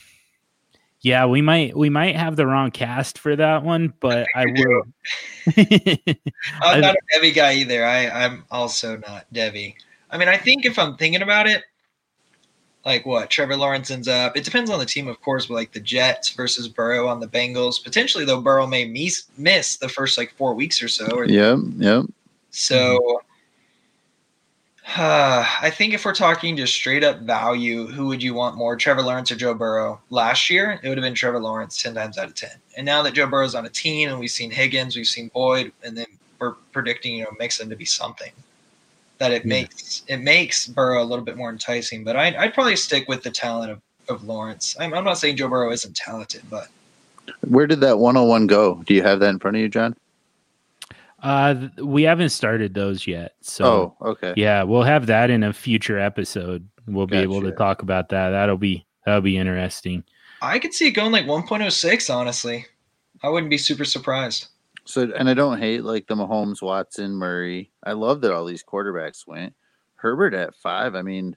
[1.02, 4.54] yeah, we might we might have the wrong cast for that one, but I we
[4.54, 4.68] do.
[4.68, 4.84] will
[6.62, 7.86] I'm not a Devy guy either.
[7.86, 9.76] I, I'm also not Devy.
[10.12, 11.64] I mean, I think if I'm thinking about it,
[12.86, 15.72] like what Trevor Lawrence ends up, it depends on the team, of course, but like
[15.72, 17.82] the Jets versus Burrow on the Bengals.
[17.82, 21.06] Potentially, though, Burrow may miss, miss the first like four weeks or so.
[21.08, 22.06] Or, Yep, yep.
[22.52, 23.22] So
[24.98, 29.02] I think if we're talking just straight up value, who would you want more, Trevor
[29.04, 30.02] Lawrence or Joe Burrow?
[30.10, 32.50] Last year, it would have been Trevor Lawrence 10 times out of 10.
[32.76, 35.72] And now that Joe Burrow's on a team and we've seen Higgins, we've seen Boyd,
[35.84, 36.08] and then
[36.40, 38.32] we're predicting, you know, Mixon to be something
[39.20, 39.50] that it Yeah.
[39.62, 42.04] makes it makes Burrow a little bit more enticing.
[42.04, 44.76] But I'd, I'd probably stick with the talent of, of Lawrence.
[44.80, 46.68] I'm, I'm not saying Joe Burrow isn't talented, but
[47.42, 48.82] Where did that 101 go?
[48.86, 49.96] Do you have that in front of you, John?
[51.22, 53.34] Uh, we haven't started those yet.
[53.42, 54.34] So oh, okay.
[54.36, 56.68] yeah, we'll have that in a future episode.
[56.88, 58.32] We'll be able to talk about that.
[58.32, 60.04] That'll be that'll be interesting.
[60.42, 62.66] I could see it going like 1.06, honestly.
[63.22, 64.48] I wouldn't be super surprised.
[64.86, 67.72] So, and I don't hate like the Mahomes, Watson, Murray.
[67.84, 69.54] I love that all these quarterbacks went.
[69.96, 70.96] Herbert at five.
[70.96, 71.36] I mean,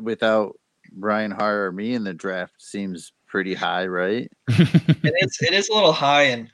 [0.00, 0.58] without
[0.92, 4.30] Brian Harr or me in the draft, seems pretty high, right?
[4.48, 6.50] it is it is a little high and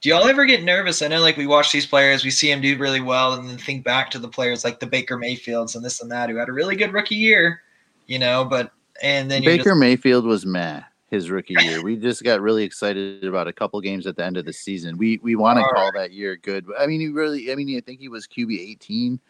[0.00, 1.02] do y'all ever get nervous?
[1.02, 3.58] I know like we watch these players, we see them do really well, and then
[3.58, 6.48] think back to the players like the Baker Mayfields and this and that who had
[6.48, 7.62] a really good rookie year,
[8.06, 8.72] you know, but
[9.02, 11.82] and then you Baker Mayfield was meh his rookie year.
[11.82, 14.96] We just got really excited about a couple games at the end of the season.
[14.96, 16.66] We we want to All call that year good.
[16.78, 17.52] I mean, he really.
[17.52, 19.20] I mean, I think he was QB eighteen,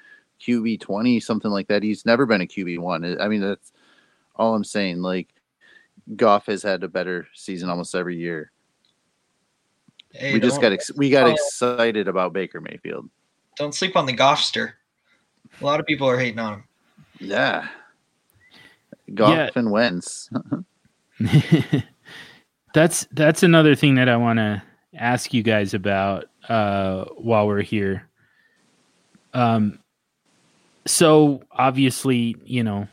[0.40, 1.82] QB twenty, something like that.
[1.82, 3.20] He's never been a QB one.
[3.20, 3.72] I mean, that's
[4.36, 5.02] all I'm saying.
[5.02, 5.28] Like,
[6.14, 8.52] Goff has had a better season almost every year.
[10.12, 11.32] Just, hey, we just got ex- we got Oh.
[11.32, 13.08] excited about Baker Mayfield.
[13.56, 14.72] don't sleep on the Goffster.
[15.60, 16.64] A lot of people are hating on him.
[17.18, 17.68] Yeah,
[19.14, 19.50] Goff Yeah.
[19.56, 20.30] and Wentz.
[22.74, 24.62] that's that's another thing that I want to
[24.94, 28.06] ask you guys about uh, while we're here.
[29.34, 29.78] Um,
[30.86, 32.88] so obviously, you know,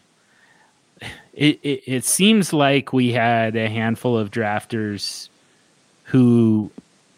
[1.34, 5.30] it, it it seems like we had a handful of drafters
[6.04, 6.70] who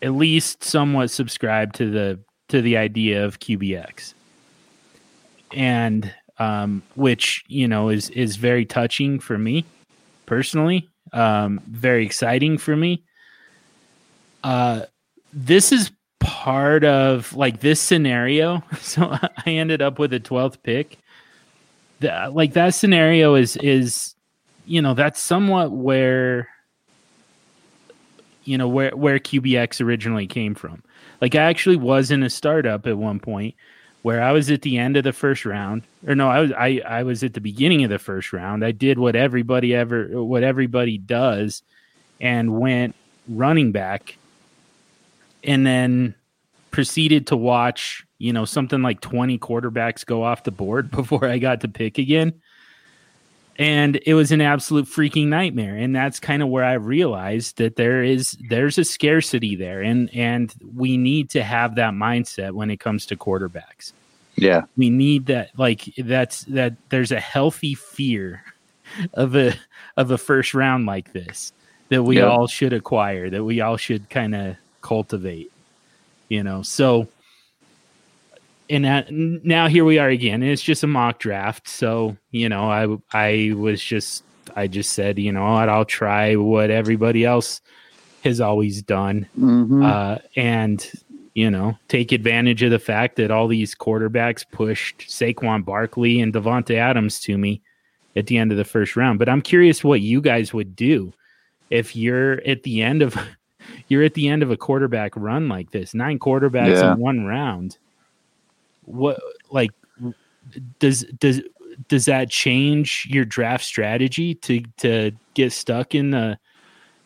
[0.02, 2.20] at least somewhat subscribe to the
[2.50, 4.14] to the idea of QBX,
[5.54, 9.66] and um, which you know is is very touching for me
[10.26, 13.04] personally um, very exciting for me.
[14.44, 14.82] Uh,
[15.34, 18.64] this is part of like this scenario.
[18.80, 20.98] So I ended up with a 12th pick.
[22.00, 24.16] The, like that scenario is is
[24.66, 26.48] you know that's somewhat where
[28.50, 30.82] you know where where QBX originally came from.
[31.22, 33.54] Like I actually was in a startup at one point
[34.02, 36.82] where I was at the end of the first round, or no, I was I
[36.84, 38.66] I was at the beginning of the first round.
[38.66, 41.62] I did what everybody ever what everybody does,
[42.20, 42.96] and went
[43.28, 44.18] running back,
[45.44, 46.16] and then
[46.72, 51.38] proceeded to watch you know something like twenty quarterbacks go off the board before I
[51.38, 52.42] got to pick again.
[53.60, 57.76] And it was an absolute freaking nightmare, and that's kind of where I realized that
[57.76, 62.72] there is there's a scarcity there, and and we need to have that mindset when
[62.72, 63.92] it comes to quarterbacks.
[64.38, 68.44] Yeah, we need that like that's that there's a healthy fear
[69.14, 69.54] of a
[69.98, 71.52] of a first round like this
[71.90, 72.28] that we Yeah.
[72.28, 75.52] all should acquire that we all should kind of cultivate
[76.30, 76.62] you know?
[76.62, 77.08] So
[78.70, 82.70] and that, now here we are again it's just a mock draft so you know
[82.70, 84.24] i i was just
[84.56, 87.62] i just said you know what i'll try what everybody else
[88.24, 89.84] has always done Mhm.
[89.86, 90.92] uh, and
[91.36, 96.34] you know take advantage of the fact that all these quarterbacks pushed Saquon Barkley and
[96.34, 97.62] Davante Adams to me
[98.16, 99.20] at the end of the first round.
[99.20, 101.14] But I'm curious what you guys would do
[101.70, 103.16] if you're at the end of
[103.88, 106.94] you're at the end of a quarterback run like this, nine quarterbacks Yeah.
[106.94, 107.78] in one round.
[108.90, 109.20] What
[109.52, 109.72] like
[110.80, 111.42] does does
[111.88, 116.38] does that change your draft strategy to to get stuck in the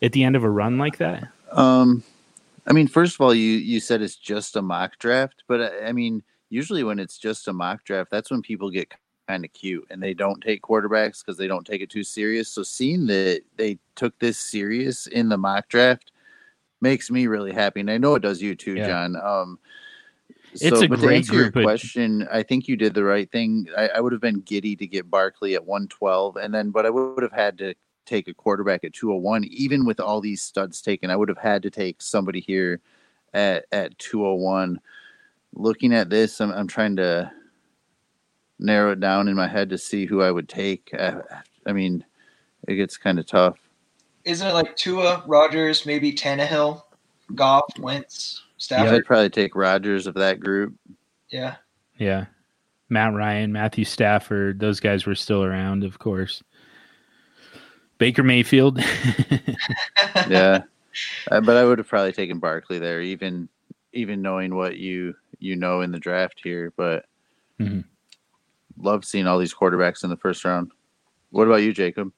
[0.01, 1.27] at the end of a run like that?
[1.51, 2.03] Um,
[2.65, 5.88] I mean, first of all, you you said it's just a mock draft, but I,
[5.88, 8.93] I mean, usually when it's just a mock draft, that's when people get
[9.27, 12.49] kind of cute and they don't take quarterbacks because they don't take it too serious.
[12.49, 16.11] So seeing that they took this serious in the mock draft
[16.81, 18.88] makes me really happy, and I know it does you too, Yeah.
[18.88, 19.15] John.
[19.15, 19.59] Um,
[20.53, 22.93] It's so, a but great to answer your group of- question, I think you did
[22.93, 23.67] the right thing.
[23.77, 26.89] I, I would have been giddy to get Barkley at 112, and then, but I
[26.89, 27.73] would have had to
[28.05, 31.63] take a quarterback at 201 even with all these studs taken i would have had
[31.63, 32.81] to take somebody here
[33.33, 34.77] at at 201
[35.53, 37.31] looking at this i'm, I'm trying to
[38.59, 40.93] narrow it down in my head to see who i would take.
[40.93, 41.21] Uh,
[41.65, 42.03] i mean
[42.67, 43.57] it gets kind of tough.
[44.23, 46.81] Isn't it like Tua, Rodgers, maybe Tannehill,
[47.35, 49.05] Goff, Wentz, i'd Stafford?
[49.05, 50.74] probably take rodgers of that group
[51.30, 51.55] Yeah.
[51.97, 52.26] Yeah.
[52.89, 56.43] Matt Ryan, Matthew Stafford, those guys were still around, of course.
[57.97, 58.80] Baker Mayfield.
[60.30, 60.61] yeah,
[61.32, 63.49] Uh, but I would have probably taken Barkley there, even
[63.93, 66.72] even knowing what you you know in the draft here.
[66.76, 67.05] But
[67.59, 67.84] Mhm.
[68.78, 70.72] love seeing all these quarterbacks in the first round.
[71.32, 72.11] What about you, Jacob?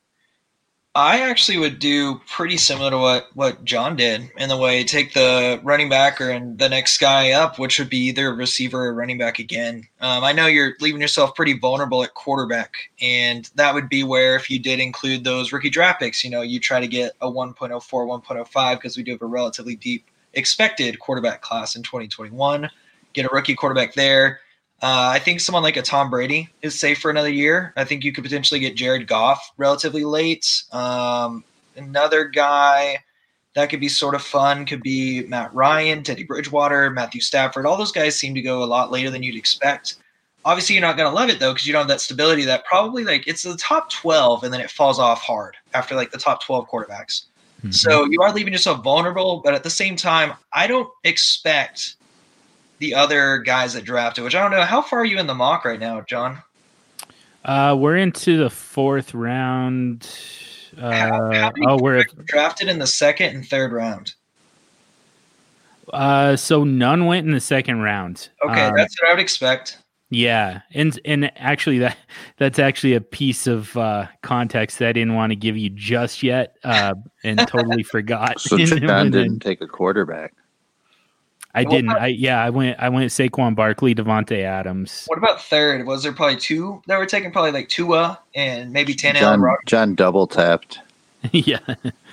[0.97, 5.13] I actually would do pretty similar to what what John did in the way take
[5.13, 8.93] the running back or and the next guy up, which would be either receiver or
[8.93, 9.89] running back again.
[9.99, 14.37] Um, I know you're leaving yourself pretty vulnerable at quarterback, and that would be where
[14.37, 17.29] if you did include those rookie draft picks, you know, you try to get a
[17.29, 22.69] 1.04, 1.05 because we do have a relatively deep expected quarterback class in 2021.
[23.11, 24.39] Get a rookie quarterback there.
[24.85, 27.73] Uh, I think someone like a Tom Brady is safe for another year.
[27.75, 30.61] I think you could potentially get Jared Goff relatively late.
[30.71, 31.43] Um,
[31.75, 32.99] another guy
[33.55, 37.65] that could be sort of fun could be Matt Ryan, Teddy Bridgewater, Matthew Stafford.
[37.65, 39.95] All those guys seem to go a lot later than you'd expect.
[40.45, 42.45] Obviously, you're not going to love it though because you don't have that stability.
[42.45, 46.11] That probably like it's the top 12 and then it falls off hard after like
[46.11, 47.23] the top 12 quarterbacks.
[47.71, 51.95] So you are leaving yourself vulnerable, but at the same time, I don't expect
[52.85, 54.61] the other guys that drafted, which I don't know.
[54.61, 56.41] How far are you in the mock right now, John?
[57.43, 60.07] Uh, we're into the fourth round.
[60.77, 64.13] Uh, how many oh, we're drafted in the second and third round.
[65.93, 68.29] uh, so none went in the second round.
[68.43, 69.79] Okay, Um, that's what I would expect.
[70.11, 71.97] Yeah, and and actually that
[72.37, 76.21] that's actually a piece of uh, context that I didn't want to give you just
[76.21, 78.39] yet, uh, and totally forgot.
[78.39, 80.33] So And John didn't take a quarterback.
[81.55, 81.89] I Well, didn't.
[81.91, 82.77] I yeah, I went.
[82.79, 85.05] I went Saquon Barkley, Davante Adams.
[85.07, 85.85] What about third?
[85.87, 87.31] Was there probably two that were taken?
[87.31, 89.63] Probably like Tua and maybe Tannehill and John Rodgers.
[89.65, 90.79] John double tapped.
[91.31, 91.59] yeah,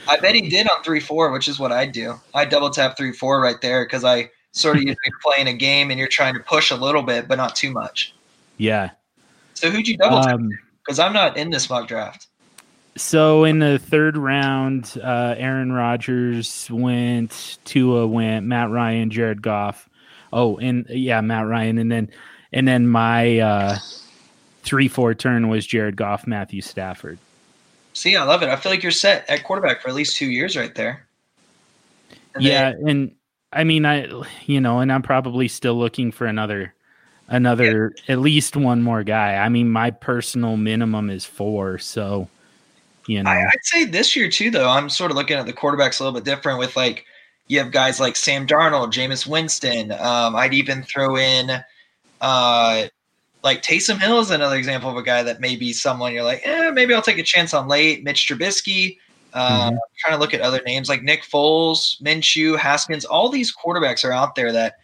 [0.08, 2.14] I bet he did on three four, which is what I do.
[2.34, 5.90] I double tap three four right there because I sort of you're playing a game
[5.90, 8.14] and you're trying to push a little bit, but not too much.
[8.56, 8.90] yeah.
[9.54, 10.34] So who'd you double tap?
[10.34, 10.50] Um,
[10.84, 12.26] Because I'm not in this mock draft.
[12.96, 19.88] So in the third round, uh, Aaron Rodgers went, Tua went, Matt Ryan, Jared Goff.
[20.32, 22.10] Oh, and yeah, Matt Ryan, and then
[22.52, 23.78] and then my uh,
[24.62, 27.18] three four turn was Jared Goff, Matthew Stafford.
[27.92, 28.48] See, I love it.
[28.48, 31.06] I feel like you're set at quarterback for at least two years right there.
[32.34, 33.14] And yeah, then- and
[33.52, 34.06] I mean, I
[34.46, 36.74] you know, and I'm probably still looking for another
[37.28, 39.34] another at least one more guy.
[39.36, 42.28] I mean, my personal minimum is four, so
[43.12, 44.68] you know, I, I'd say this year too, though.
[44.68, 46.58] I'm sort of looking at the quarterbacks a little bit different.
[46.58, 47.04] With like,
[47.48, 49.92] you have guys like Sam Darnold, Jameis Winston.
[49.92, 51.62] Um, I'd even throw in,
[52.20, 52.84] uh,
[53.42, 56.42] like Taysom Hill is another example of a guy that may be someone you're like,
[56.44, 58.04] eh, maybe I'll take a chance on late.
[58.04, 58.98] Mitch Trubisky.
[59.34, 59.78] Uh, Mhm.
[59.98, 63.04] Trying to look at other names like Nick Foles, Minshew, Haskins.
[63.04, 64.74] All these quarterbacks are out there that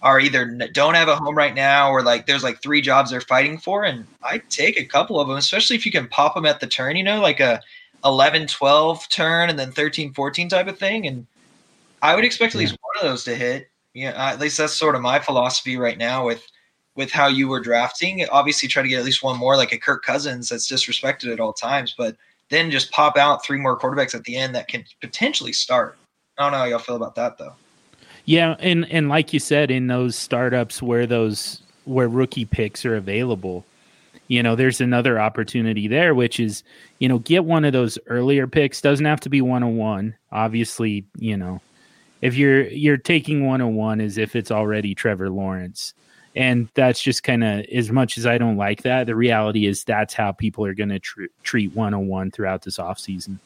[0.00, 3.20] are either don't have a home right now or like there's like three jobs they're
[3.20, 6.46] fighting for and i take a couple of them especially if you can pop them
[6.46, 7.60] at the turn you know like a
[8.04, 11.26] 11 12 turn and then 13 14 type of thing and
[12.02, 13.70] i would expect at least one of those to hit.
[13.94, 16.46] Yeah at least that's sort of my philosophy right now with
[16.94, 18.26] with how you were drafting.
[18.30, 21.40] Obviously try to get at least one more like a kirk cousins that's disrespected at
[21.40, 22.16] all times but
[22.50, 25.98] then just pop out three more quarterbacks at the end that can potentially start.
[26.38, 27.54] I don't know how y'all feel about that though.
[28.24, 32.96] Yeah, and and like you said, in those startups where those where rookie picks are
[32.96, 33.64] available,
[34.28, 36.62] you know, there's another opportunity there, which is
[36.98, 38.80] you know, get one of those earlier picks.
[38.80, 40.14] Doesn't have to be one on one.
[40.30, 41.60] Obviously, you know,
[42.22, 45.94] if you're you're taking one on one as if it's already Trevor Lawrence.
[46.36, 49.06] And that's just kind of as much as I don't like that.
[49.06, 53.38] The reality is that's how people are going to tr- treat 101 throughout this offseason.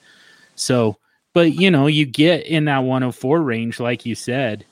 [0.57, 0.99] So,
[1.33, 4.67] but you know, you get in that 104 range, like you said,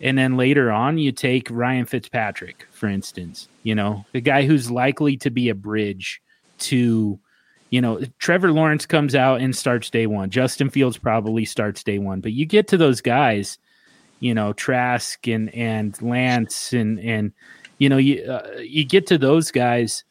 [0.00, 4.70] and then later on, you take Ryan Fitzpatrick, for instance, you know, the guy who's
[4.70, 6.22] likely to be a bridge
[6.60, 7.20] to,
[7.68, 10.30] you know, Trevor Lawrence comes out and starts day one.
[10.30, 13.58] Justin Fields probably starts day one, but you get to those guys,
[14.20, 17.30] you know, Trask and, and Lance and, and,
[17.76, 20.02] you know, you, uh, you get to those guys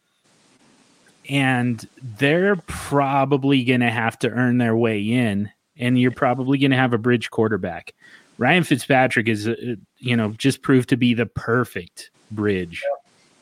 [1.28, 1.90] and
[2.20, 5.50] they're probably going to have to earn their way in
[5.80, 7.96] and you're probably going to have a bridge quarterback.
[8.38, 9.56] Ryan Fitzpatrick is, uh,
[9.98, 12.84] you know, just proved to be the perfect bridge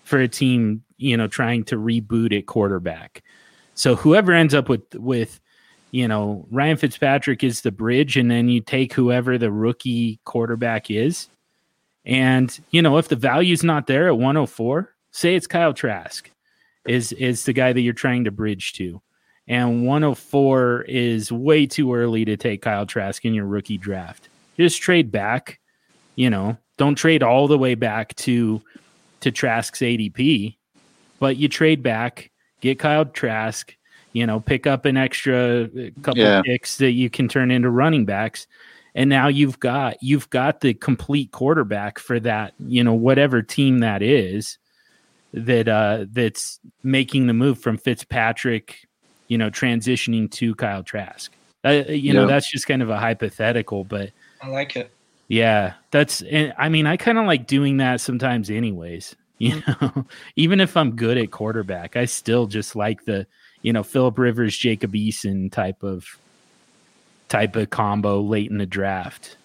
[0.05, 3.23] for a team, you know, trying to reboot at quarterback.
[3.73, 5.39] So whoever ends up with with,
[5.91, 10.89] you know, Ryan Fitzpatrick is the bridge, and then you take whoever the rookie quarterback
[10.89, 11.27] is,
[12.05, 16.29] and you know, if the value's not there at 104, say it's Kyle Trask,
[16.87, 19.01] is is the guy that you're trying to bridge to.
[19.47, 24.81] And 104 is way too early to take Kyle Trask in your rookie draft just
[24.81, 25.59] trade back
[26.15, 28.61] you know don't trade all the way back to
[29.25, 30.55] to trask's adp
[31.19, 32.29] but you trade back,
[32.61, 33.75] get Kyle Trask,
[34.13, 35.67] you know, pick up an extra uh,
[36.03, 36.41] couple Yeah.
[36.43, 38.47] picks that you can turn into running backs.
[38.95, 43.79] And now you've got you've got the complete quarterback for that, you know, whatever team
[43.79, 44.57] that is
[45.33, 48.87] that uh that's making the move from Fitzpatrick,
[49.27, 51.31] you know, transitioning to Kyle Trask.
[51.65, 54.11] Uh, you know, that's just kind of a hypothetical, but
[54.41, 54.91] I like it.
[55.27, 56.23] Yeah, that's.
[56.57, 59.15] I mean, I kind of like doing that sometimes, anyways.
[59.37, 60.05] You know,
[60.37, 63.27] even if I'm good at quarterback, I still just like the
[63.63, 66.05] you know Philip Rivers, Jacob Eason type of
[67.27, 69.35] type of combo late in the draft.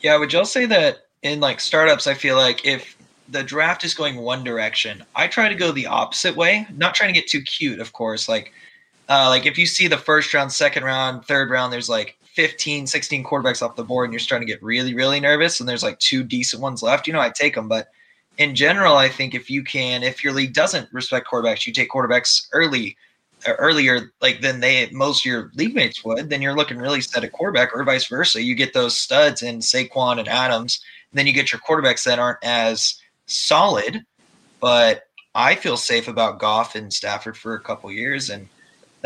[0.00, 2.96] Yeah, would y'all say that in like startups, I feel like if
[3.28, 6.66] the draft is going one direction, I try to go the opposite way.
[6.74, 8.28] Not trying to get too cute, of course.
[8.28, 8.52] Like,
[9.08, 12.86] uh, like if you see the first round, second round, third round, there's like 15,
[12.86, 15.82] 16 quarterbacks off the board, and you're starting to get really, really nervous, and there's
[15.82, 17.06] like two decent ones left.
[17.06, 17.88] You know, I take them, but
[18.36, 21.90] in general, I think if you can, if your league doesn't respect quarterbacks, you take
[21.90, 22.94] quarterbacks early,
[23.48, 27.00] uh, earlier, like than they most of your league mates would, then you're looking really
[27.00, 28.42] set at quarterback, or vice versa.
[28.42, 30.80] You get those studs in Saquon and Adams,
[31.10, 34.04] and then you get your quarterbacks that aren't as solid,
[34.60, 38.46] but I feel safe about Goff and Stafford for a couple years, and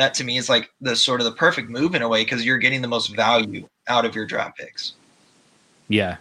[0.00, 2.44] that to me is like the sort of the perfect move in a way because
[2.44, 4.94] you're getting the most value out of your draft picks.
[5.88, 6.18] Yeah,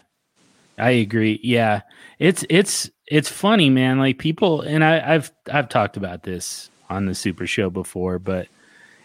[0.78, 1.40] I agree.
[1.44, 1.82] Yeah,
[2.18, 4.00] it's it's it's funny, man.
[4.00, 8.48] Like people, and I, I've I've talked about this on the Super Show before, but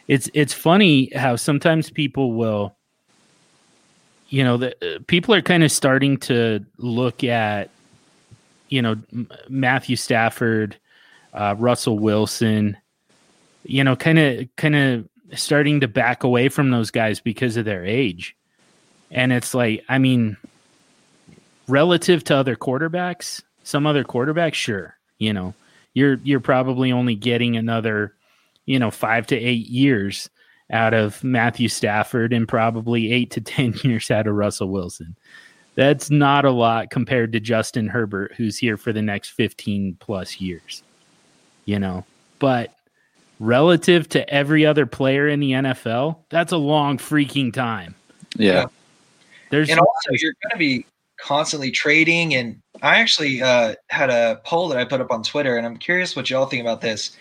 [0.09, 2.77] it's it's funny how sometimes people will,
[4.29, 7.71] you know, the uh, people are kind of starting to look at,
[8.69, 10.77] you know, M- Matthew Stafford,
[11.33, 12.77] uh, Russell Wilson,
[13.65, 15.09] you know, kind of kind of
[15.39, 18.37] starting to back away from those guys because of their age,
[19.11, 20.37] and it's like, I mean
[21.69, 25.55] relative to other quarterbacks, some other quarterbacks, sure, you know,
[25.95, 28.15] you're you're probably only getting another,
[28.67, 30.29] you know, five to eight years
[30.71, 35.17] out of Matthew Stafford and probably eight to ten years out of Russell Wilson.
[35.77, 40.41] That's not a lot compared to Justin Herbert, who's here for the next 15 plus
[40.41, 40.85] years.
[41.65, 42.05] You know,
[42.39, 42.74] but
[43.41, 47.95] relative to every other player in the NFL, that's a long freaking time.
[48.37, 48.67] Yeah.
[49.51, 54.41] There's and also you're going to be constantly trading and i actually uh, had a
[54.45, 57.17] poll that i put up on twitter and i'm curious what y'all think about this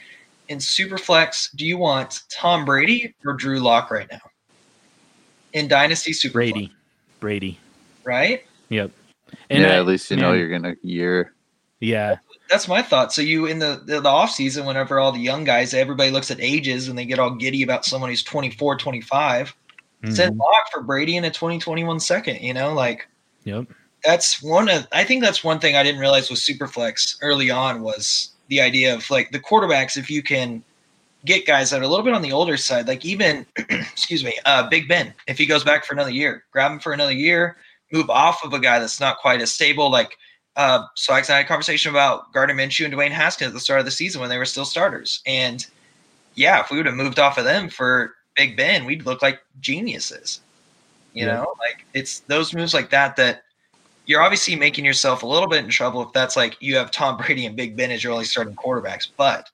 [0.49, 4.19] in superflex do you want tom brady or drew lock right now
[5.53, 6.73] in dynasty superflex Brady.
[7.19, 7.59] Brady.
[8.03, 8.89] right Yep.
[9.51, 11.31] yeah, I- at least you know you're gonna year.
[11.79, 12.15] Yeah.
[12.49, 15.43] That's my thought so you in the, the the off season whenever all the young
[15.43, 19.55] guys everybody looks at ages and they get all giddy about someone who's 24 25
[20.09, 20.39] send Mhm.
[20.39, 23.07] lock for brady in a 2021 second you know like
[23.45, 23.65] Yep.
[24.03, 27.81] that's one of I think that's one thing I didn't realize with Superflex early on
[27.81, 30.63] was the idea of like the quarterbacks if you can
[31.25, 34.37] get guys that are a little bit on the older side like even excuse me
[34.45, 37.55] uh Big Ben if he goes back for another year grab him for another year
[37.93, 40.17] move off of a guy that's not quite as stable like
[40.55, 43.79] uh so I had a conversation about Gardner Minshew and Dwayne Haskins at the start
[43.79, 45.65] of the season when they were still starters and
[46.35, 49.39] yeah if we would have moved off of them for Big Ben we'd look like
[49.61, 50.41] geniuses
[51.13, 51.33] you Yeah.
[51.35, 53.43] know like it's those moves like that that
[54.05, 57.15] you're obviously making yourself a little bit in trouble if that's like you have Tom
[57.17, 59.07] Brady and Big Ben as your only starting quarterbacks.
[59.15, 59.49] But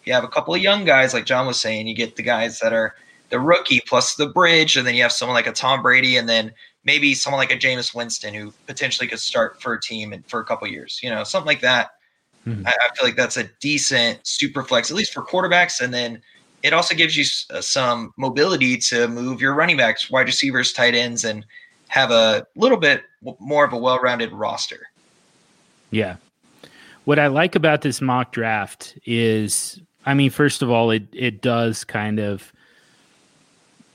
[0.00, 2.22] if you have a couple of young guys, like John was saying, you get the
[2.24, 2.96] guys that are
[3.30, 6.28] the rookie plus the bridge, and then you have someone like a Tom Brady, and
[6.28, 6.52] then
[6.84, 10.40] maybe someone like a Jameis Winston who potentially could start for a team and for
[10.40, 10.98] a couple of years.
[11.02, 11.90] You know, something like that.
[12.46, 12.66] Mhm.
[12.66, 16.20] I, I feel like that's a decent super flex, at least for quarterbacks, and then
[16.62, 20.72] it also gives you s- uh, some mobility to move your running backs, wide receivers,
[20.72, 21.44] tight ends, and
[21.88, 23.04] have a little bit
[23.38, 24.88] more of a well-rounded roster.
[25.90, 26.16] Yeah.
[27.04, 31.42] What I like about this mock draft is, I mean, first of all, it it
[31.42, 32.52] does kind of,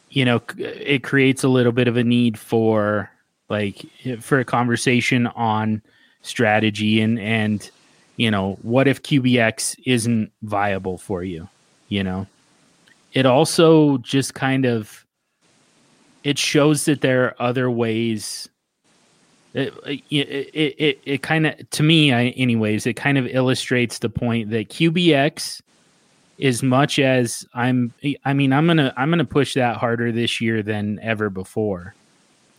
[0.10, 3.10] you know, it creates a little bit of a need for
[3.50, 3.86] like
[4.20, 5.82] for a conversation on
[6.22, 7.70] strategy and and
[8.18, 11.48] you know what if QBX isn't viable for you,
[11.88, 12.28] you know.
[13.14, 15.06] It also just kind of
[16.24, 18.50] it shows that there are other ways
[19.54, 24.00] it it it, it, it kind of to me I, anyways it kind of illustrates
[24.00, 25.62] the point that qbx
[26.42, 27.94] as much as i'm
[28.26, 31.94] i mean i'm gonna i'm gonna push that harder this year than ever before.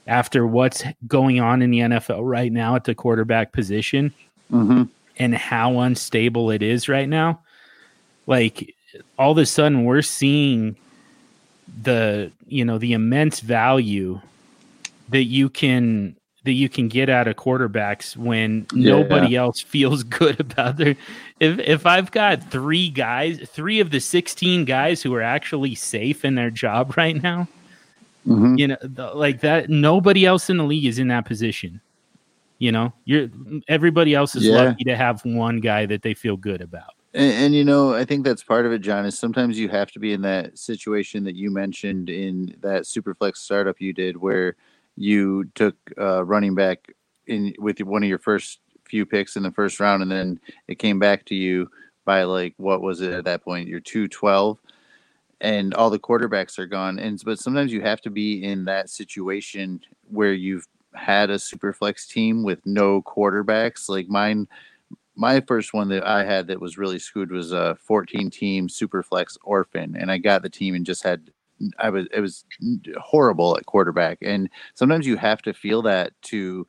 [0.06, 4.12] After what's going on in the nfl right now at the quarterback position
[4.50, 4.84] hmm
[5.20, 7.40] and how unstable it is right now
[8.28, 8.74] like
[9.18, 10.76] all of a sudden we're seeing
[11.82, 14.20] the you know the immense value
[15.08, 18.90] that you can that you can get out of quarterbacks when Yeah.
[18.90, 20.96] nobody else feels good about their
[21.40, 26.24] if if I've got three guys, three of the 16 guys who are actually safe
[26.24, 27.48] in their job right now,
[28.26, 28.58] Mhm.
[28.58, 31.80] you know, the, like that nobody else in the league is in that position.
[32.58, 33.28] You know, you're
[33.68, 34.54] everybody else is Yeah.
[34.56, 36.94] lucky to have one guy that they feel good about.
[37.14, 39.06] And, and you know, I think that's part of it, John.
[39.06, 43.36] Is sometimes you have to be in that situation that you mentioned in that Superflex
[43.36, 44.56] startup you did, where
[44.98, 46.92] you took uh, running back
[47.26, 50.78] in with one of your first few picks in the first round, and then it
[50.78, 51.70] came back to you
[52.04, 53.68] by like what was it at that point?
[53.68, 54.58] Your two twelve,
[55.40, 56.98] and all the quarterbacks are gone.
[56.98, 59.80] And but sometimes you have to be in that situation
[60.10, 63.88] where you've had a Superflex team with no quarterbacks.
[63.88, 64.48] Like mine
[65.14, 69.36] my first one that I had that was really screwed was a 14 team Superflex
[69.42, 71.30] Orphan, and I got the team and just had
[71.78, 72.44] I was it was
[72.98, 76.66] horrible at quarterback, and sometimes you have to feel that to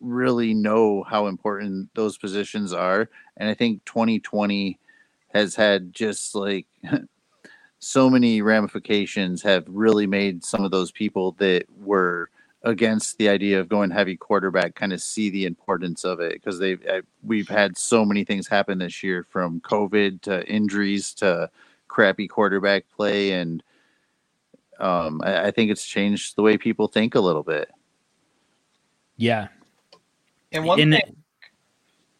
[0.00, 4.78] really know how important those positions are, and I think 2020
[5.32, 6.66] has had just like
[7.78, 12.30] so many ramifications have really made some of those people that were
[12.62, 16.58] against the idea of going heavy quarterback kind of see the importance of it because
[16.58, 21.48] they've uh, we've had so many things happen this year from covid to injuries to
[21.86, 23.62] crappy quarterback play and
[24.80, 27.70] um, I, I think it's changed the way people think a little bit
[29.16, 29.48] Yeah.
[30.52, 31.16] And one And- thing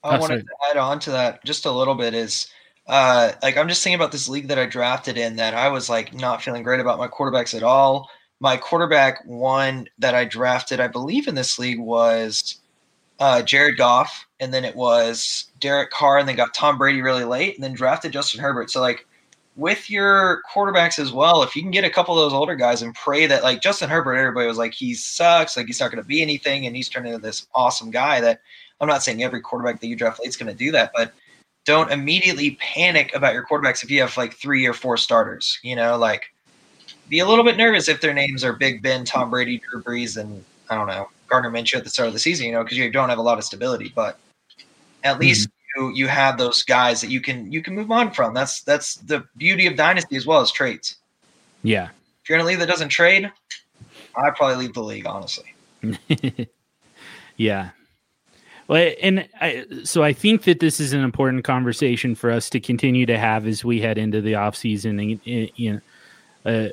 [0.05, 2.49] I Oh, wanted to add on to that just a little bit is
[2.87, 5.89] uh like I'm just thinking about this league that I drafted in that I was
[5.91, 8.09] like not feeling great about my quarterbacks at all.
[8.39, 12.61] My quarterback one that I drafted, I believe in this league was
[13.19, 17.25] uh Jared Goff, and then it was Derek Carr, and then got Tom Brady really
[17.25, 18.71] late, and then drafted Justin Herbert.
[18.71, 19.06] So like
[19.57, 22.83] with your quarterbacks as well, if you can get a couple of those older guys
[22.83, 26.03] and pray that like Justin Herbert, everybody was like he sucks, like he's not going
[26.03, 28.21] to be anything, and he's turned into this awesome guy.
[28.21, 28.41] That
[28.81, 31.13] I'm not saying every quarterback that you draft late is going to do that, but
[31.65, 35.59] don't immediately panic about your quarterbacks if you have like three or four starters.
[35.63, 36.25] You know, like
[37.09, 40.19] be a little bit nervous if their names are Big Ben, Tom Brady, Drew Brees,
[40.19, 42.47] and I don't know Gardner Minshew at the start of the season.
[42.47, 44.19] You know, because you don't have a lot of stability, but
[45.03, 45.23] at mm-hmm.
[45.23, 48.35] least you you have those guys that you can you can move on from.
[48.35, 50.97] That's that's the beauty of dynasty as well as trades.
[51.63, 51.89] Yeah.
[52.23, 53.31] If you're in a league that doesn't trade,
[54.17, 55.55] I'd probably leave the league honestly.
[57.37, 57.71] yeah.
[58.69, 62.59] Well, and I, so I think that this is an important conversation for us to
[62.59, 65.81] continue to have as we head into the off season and uh, you know
[66.51, 66.69] uh,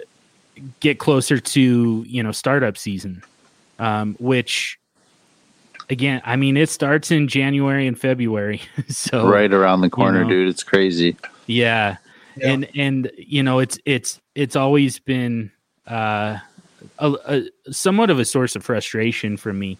[0.79, 3.23] get closer to you know startup season,
[3.77, 4.79] um, which
[5.93, 10.29] again, I mean, it starts in January and February, so right around the corner know.
[10.29, 11.15] dude it's crazy
[11.47, 11.97] yeah.
[12.35, 12.49] Yeah.
[12.49, 15.51] And and you know it's it's it's always been
[15.87, 16.39] uh
[16.99, 19.77] a, a somewhat of a source of frustration for me.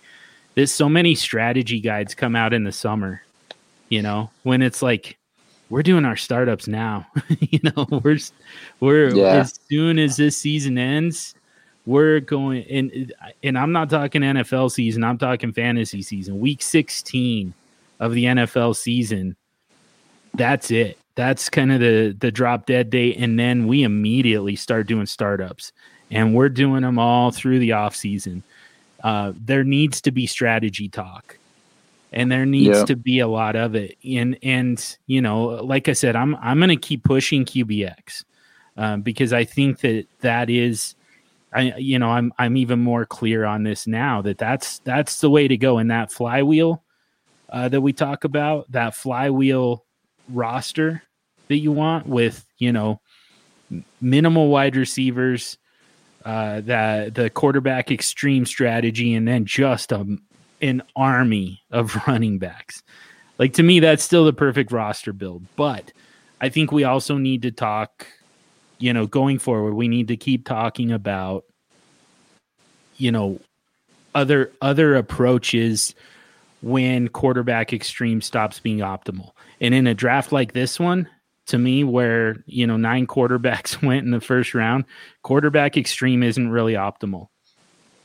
[0.55, 3.24] There's so many strategy guides come out in the summer,
[3.89, 5.18] you know, when it's like
[5.72, 7.07] we're doing our startups now.
[7.39, 8.20] you know, we're
[8.80, 9.39] we're Yeah.
[9.41, 11.34] as soon as this season ends,
[11.86, 13.13] we're going and
[13.43, 16.39] and I'm not talking NFL season, I'm talking fantasy season.
[16.39, 17.53] Week 16
[17.99, 19.36] of the NFL season.
[20.34, 20.97] That's it.
[21.15, 25.71] That's kind of the the drop dead date and then we immediately start doing startups.
[26.11, 28.43] And we're doing them all through the off season.
[29.03, 31.38] Uh, there needs to be strategy talk
[32.11, 32.86] and there needs Yeah.
[32.86, 36.59] to be a lot of it and and you know like i said i'm i'm
[36.59, 38.23] going to keep pushing qbx
[38.77, 40.93] um, because i think that that is
[41.54, 45.30] i you know i'm i'm even more clear on this now that that's that's the
[45.30, 46.84] way to go and that flywheel
[47.49, 49.86] uh, that we talk about that flywheel
[50.30, 51.03] roster
[51.48, 52.99] that you want with you know
[54.02, 55.57] minimal wide receivers
[56.26, 60.18] uh, that the quarterback extreme strategy, and then just a,
[60.61, 62.82] an army of running backs.
[63.38, 65.45] Like to me, that's still the perfect roster build.
[65.56, 65.91] But
[66.40, 68.07] I think we also need to talk,
[68.77, 71.44] you know, going forward, we need to keep talking about,
[72.98, 73.40] you know,
[74.15, 75.95] other other approaches
[76.61, 79.32] when quarterback extreme stops being optimal.
[79.60, 81.10] And in a draft like this one,
[81.48, 84.86] to me, where you know nine quarterbacks went in the first round,
[85.22, 87.28] quarterback extreme isn't really optimal.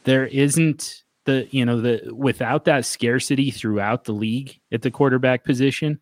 [0.05, 5.45] There isn't the you know the without that scarcity throughout the league at the quarterback
[5.45, 6.01] position,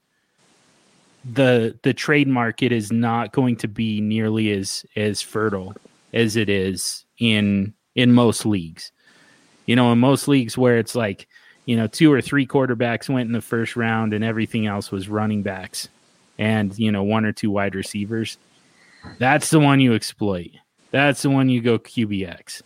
[1.31, 5.75] the the trade market is not going to be nearly as as fertile
[6.15, 8.93] as it is in in most leagues.
[9.67, 11.27] You know, in most leagues where it's like,
[11.65, 15.09] you know, two or three quarterbacks went in the first round and everything else was
[15.09, 15.89] running backs
[16.39, 18.39] and, you know, one or two wide receivers.
[19.19, 20.53] That's the one you exploit.
[20.93, 22.63] That's the one you go QBX.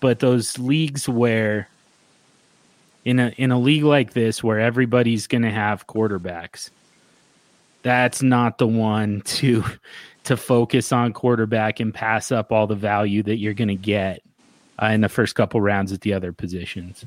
[0.00, 1.68] But those leagues where
[3.04, 6.70] in a in a league like this where everybody's going to have quarterbacks.
[7.82, 9.64] That's not the one to
[10.24, 14.22] to focus on quarterback and pass up all the value that you're going to get
[14.82, 17.04] uh, in the first couple rounds at the other positions.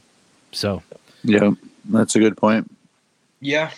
[0.52, 0.82] So,
[1.24, 1.52] Yeah,
[1.86, 2.72] that's a good point.
[3.40, 3.72] Yeah.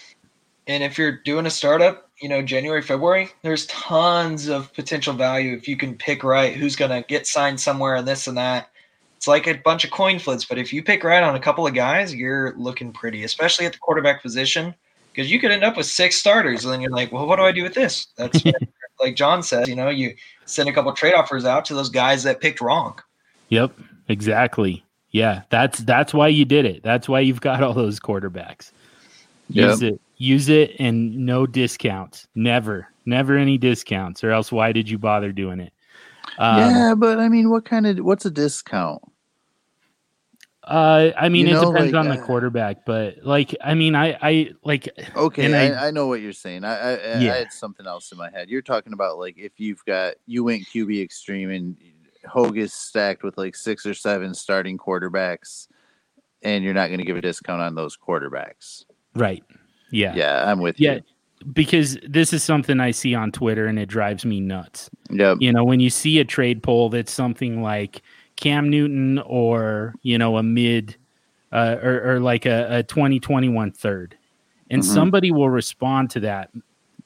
[0.67, 5.55] And if you're doing a startup, you know, January, February, there's tons of potential value
[5.55, 8.69] if you can pick right who's going to get signed somewhere and this and that.
[9.17, 11.67] It's like a bunch of coin flips, but if you pick right on a couple
[11.67, 14.73] of guys, you're looking pretty, especially at the quarterback position,
[15.11, 17.43] because you could end up with six starters and then you're like, well, what do
[17.43, 18.07] I do with this?
[18.15, 18.41] That's
[18.99, 20.15] like John says, you know, you
[20.45, 22.99] send a couple trade offers out to those guys that picked wrong.
[23.49, 23.71] yep,
[24.07, 24.83] exactly.
[25.11, 26.83] Yeah, that's that's why you did it.
[26.83, 28.71] That's why you've got all those quarterbacks.
[29.49, 29.99] Use it.
[30.17, 32.27] Use it and no discounts.
[32.35, 32.87] Never.
[33.05, 35.73] Never any discounts or else why did you bother doing it?
[36.37, 39.01] Um, yeah, but I mean, what kind of what's a discount?
[40.69, 43.95] Uh, I mean, You it depends like, on the uh, quarterback, but like, I mean,
[43.95, 46.63] I, I like, Okay, And I, I- I, know what you're saying.
[46.63, 47.33] I, I, I- Yeah.
[47.33, 48.49] I had something else in my head.
[48.49, 51.75] You're talking about like if you've got you went QB extreme and
[52.25, 55.67] Hogue is stacked with like six or seven starting quarterbacks,
[56.43, 58.85] and you're not going to give a discount on those quarterbacks.
[59.15, 59.43] right,
[59.91, 61.01] yeah, Yeah, I'm with yeah, you.
[61.53, 64.89] because this is something I see on Twitter and it drives me nuts.
[65.09, 65.37] Yep.
[65.39, 68.01] You know, when you see a trade poll that's something like
[68.39, 70.95] Cam Newton or you know a mid,
[71.51, 74.17] uh, or, or like a, a 2021 third,
[74.69, 74.85] and Mhm.
[74.85, 76.49] somebody will respond to that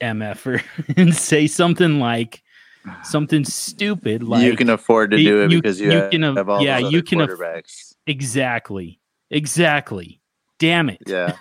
[0.01, 0.61] mf'er
[0.97, 2.41] and say something like
[3.03, 6.23] something stupid like you can afford to do it you- because you, you have, can
[6.23, 7.93] af- have all yeah, those you can quarterbacks.
[8.07, 8.99] exactly
[9.29, 10.19] exactly
[10.59, 11.35] damn it yeah,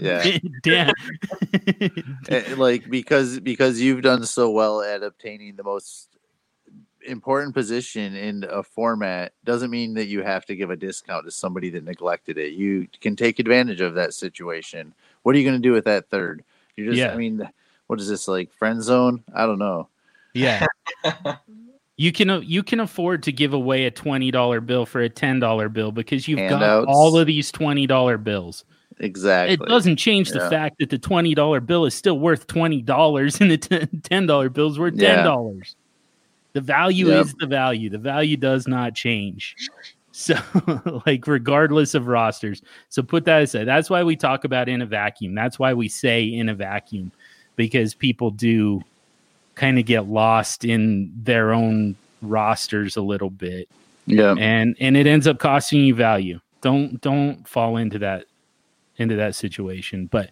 [0.00, 0.38] yeah.
[0.62, 0.94] damn
[2.28, 6.07] Eh, like because because you've done so well at obtaining the most
[7.08, 11.30] important position in a format doesn't mean that you have to give a discount to
[11.30, 12.52] somebody that neglected it.
[12.52, 14.94] You can take advantage of that situation.
[15.22, 16.44] What are you going to do with that third?
[16.76, 17.12] You just Yeah.
[17.12, 17.48] I mean
[17.88, 19.24] what is this like friend zone?
[19.34, 19.88] I don't know.
[20.34, 20.66] yeah
[21.96, 25.72] you can uh, you can afford to give away a $20 bill for a $10
[25.72, 26.86] bill because you've Handouts.
[26.86, 28.64] got all of these $20 bills
[29.00, 29.54] Exactly.
[29.54, 30.50] it doesn't change the Yeah.
[30.50, 32.84] fact that the $20 bill is still worth $20
[33.40, 35.62] and the $10 bill is worth $10 Yeah.
[36.52, 37.26] The value Yep.
[37.26, 37.90] is the value.
[37.90, 39.56] The value does not change.
[40.12, 40.36] So
[41.06, 42.62] like regardless of rosters.
[42.88, 43.64] So put that aside.
[43.66, 45.34] That's why we talk about in a vacuum.
[45.34, 47.12] That's why we say in a vacuum
[47.56, 48.82] because people do
[49.54, 53.68] kind of get lost in their own rosters a little bit.
[54.06, 54.34] Yeah.
[54.38, 56.40] and and it ends up costing you value.
[56.62, 58.24] Don't don't fall into that
[58.96, 60.06] into that situation.
[60.06, 60.30] But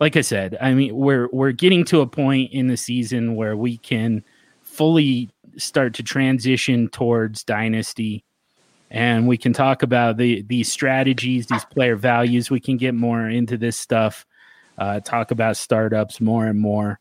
[0.00, 3.56] like i said i mean we're we're getting to a point in the season where
[3.56, 4.24] we can
[4.72, 8.24] fully start to transition towards dynasty
[8.90, 13.28] and we can talk about the these strategies these player values we can get more
[13.28, 14.24] into this stuff
[14.78, 16.98] uh, talk about startups more and more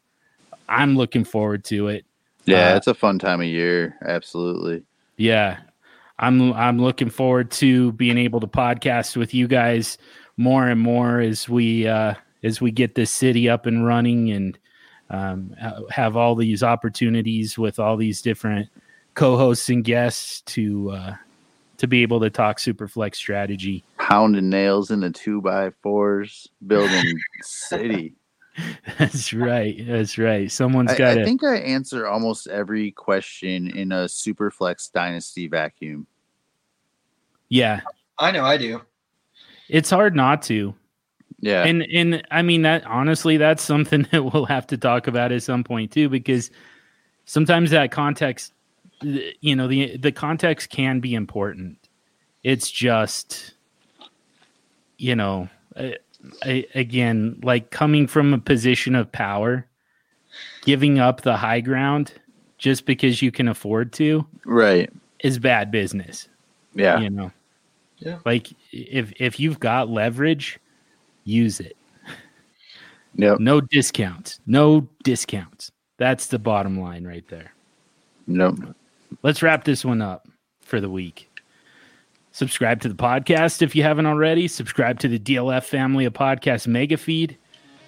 [0.68, 2.04] i'm looking forward to it
[2.46, 3.96] Yeah, Uh, it's a fun time of year.
[4.06, 4.84] Absolutely.
[5.18, 5.58] yeah.
[6.20, 9.98] I'm I'm looking forward to being able to podcast with you guys
[10.38, 14.58] more and more as we uh as we get this city up and running and
[15.12, 15.56] um,
[15.90, 18.70] have all these opportunities with all these different
[19.14, 21.14] co-hosts and guests to uh
[21.78, 23.84] to be able to talk superflex strategy.
[23.98, 28.14] Pounding nails in the two by fours, building city.
[29.00, 29.84] That's right.
[29.88, 30.52] That's right.
[30.52, 36.06] Someone's got I to think I answer almost every question in a Superflex Dynasty vacuum.
[37.50, 37.82] Yeah.
[38.20, 38.82] I know I do.
[39.68, 40.76] It's hard not to.
[41.42, 41.64] Yeah.
[41.64, 45.44] and and I mean that honestly, that's something that we'll have to talk about at
[45.44, 46.50] some point too, because
[47.26, 48.54] sometimes that context,
[49.02, 51.78] you know, the the context can be important.
[52.44, 53.54] It's just,
[54.98, 55.96] you know, I,
[56.44, 59.68] I, again, like coming from a position of power,
[60.64, 62.14] giving up the high ground
[62.58, 64.90] just because you can afford to right.
[65.20, 66.30] is bad business
[66.76, 67.00] Yeah.
[67.00, 67.32] you know
[67.98, 68.20] Yeah.
[68.24, 70.60] like if if you've got leverage
[71.24, 71.78] use it.
[73.16, 73.40] Yep.
[73.42, 75.70] no discounts no discounts
[76.02, 77.54] that's the bottom line right there.
[78.26, 78.58] Nope.
[79.22, 80.28] let's wrap this one up
[80.62, 81.30] for the week.
[82.32, 84.48] Subscribe to the podcast if you haven't already.
[84.48, 87.38] Subscribe to the dlf family of podcast mega feed.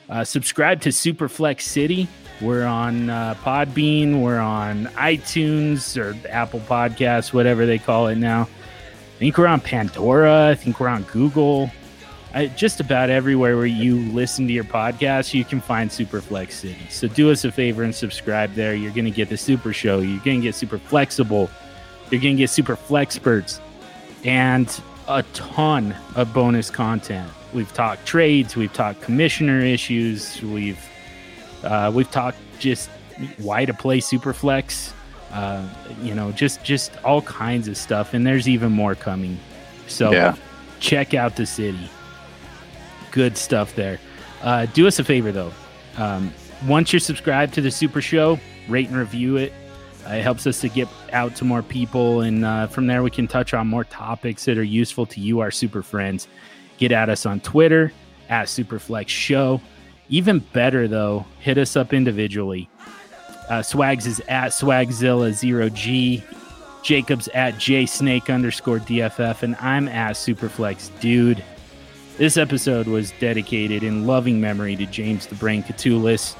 [0.10, 2.08] Uh, subscribe to superflex city.
[2.40, 4.22] We're on uh, podbean.
[4.22, 8.44] We're on itunes or apple podcasts whatever they call it now.
[8.44, 10.50] I think we're on pandora.
[10.50, 11.72] I think we're on google
[12.34, 16.88] I, just about everywhere where you listen to your podcast, you can find Superflex City.
[16.90, 18.74] So do us a favor and subscribe there.
[18.74, 20.00] You're going to get the super show.
[20.00, 21.50] You're going to get super flexible.
[22.10, 23.60] You're going to get super flexperts.
[24.26, 24.68] And
[25.08, 27.30] a ton of bonus content.
[27.54, 30.80] We've talked trades, we've talked commissioner issues, we've
[31.64, 32.90] uh, we've talked just
[33.38, 34.92] why to play Superflex,
[35.32, 35.68] uh,
[36.02, 39.38] you know, just just all kinds of stuff, and there's even more coming.
[39.88, 40.36] So Yeah.
[40.80, 41.90] check out the city.
[43.14, 43.99] Good stuff there.
[44.41, 45.53] Uh, do us a favor though.
[45.98, 46.34] Um,
[46.68, 49.53] once you're subscribed to the Super Show, rate and review it.
[50.07, 53.11] Uh, it helps us to get out to more people, and uh, from there we
[53.11, 56.27] can touch on more topics that are useful to you, our super friends.
[56.80, 57.94] Get at us on Twitter
[58.30, 59.61] at Superflex Show.
[60.10, 62.68] Even better though, hit us up individually.
[63.48, 66.23] Uh, Swags is at Swagzilla0G.
[66.81, 71.44] Jacob's at jsnake underscore DFF, and I'm at Superflex Dude.
[72.18, 76.35] This episode was dedicated in loving memory to James the Brain Koutoulas.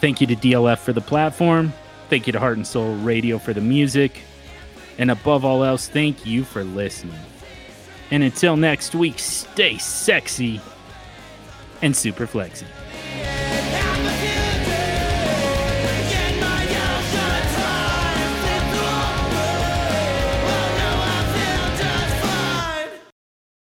[0.00, 1.72] Thank you to DLF for the platform.
[2.10, 4.22] Thank you to Heart and Soul Radio for the music.
[4.98, 7.18] And above all else, thank you for listening.
[8.10, 10.60] And until next week, stay sexy
[11.80, 12.66] and super flexy.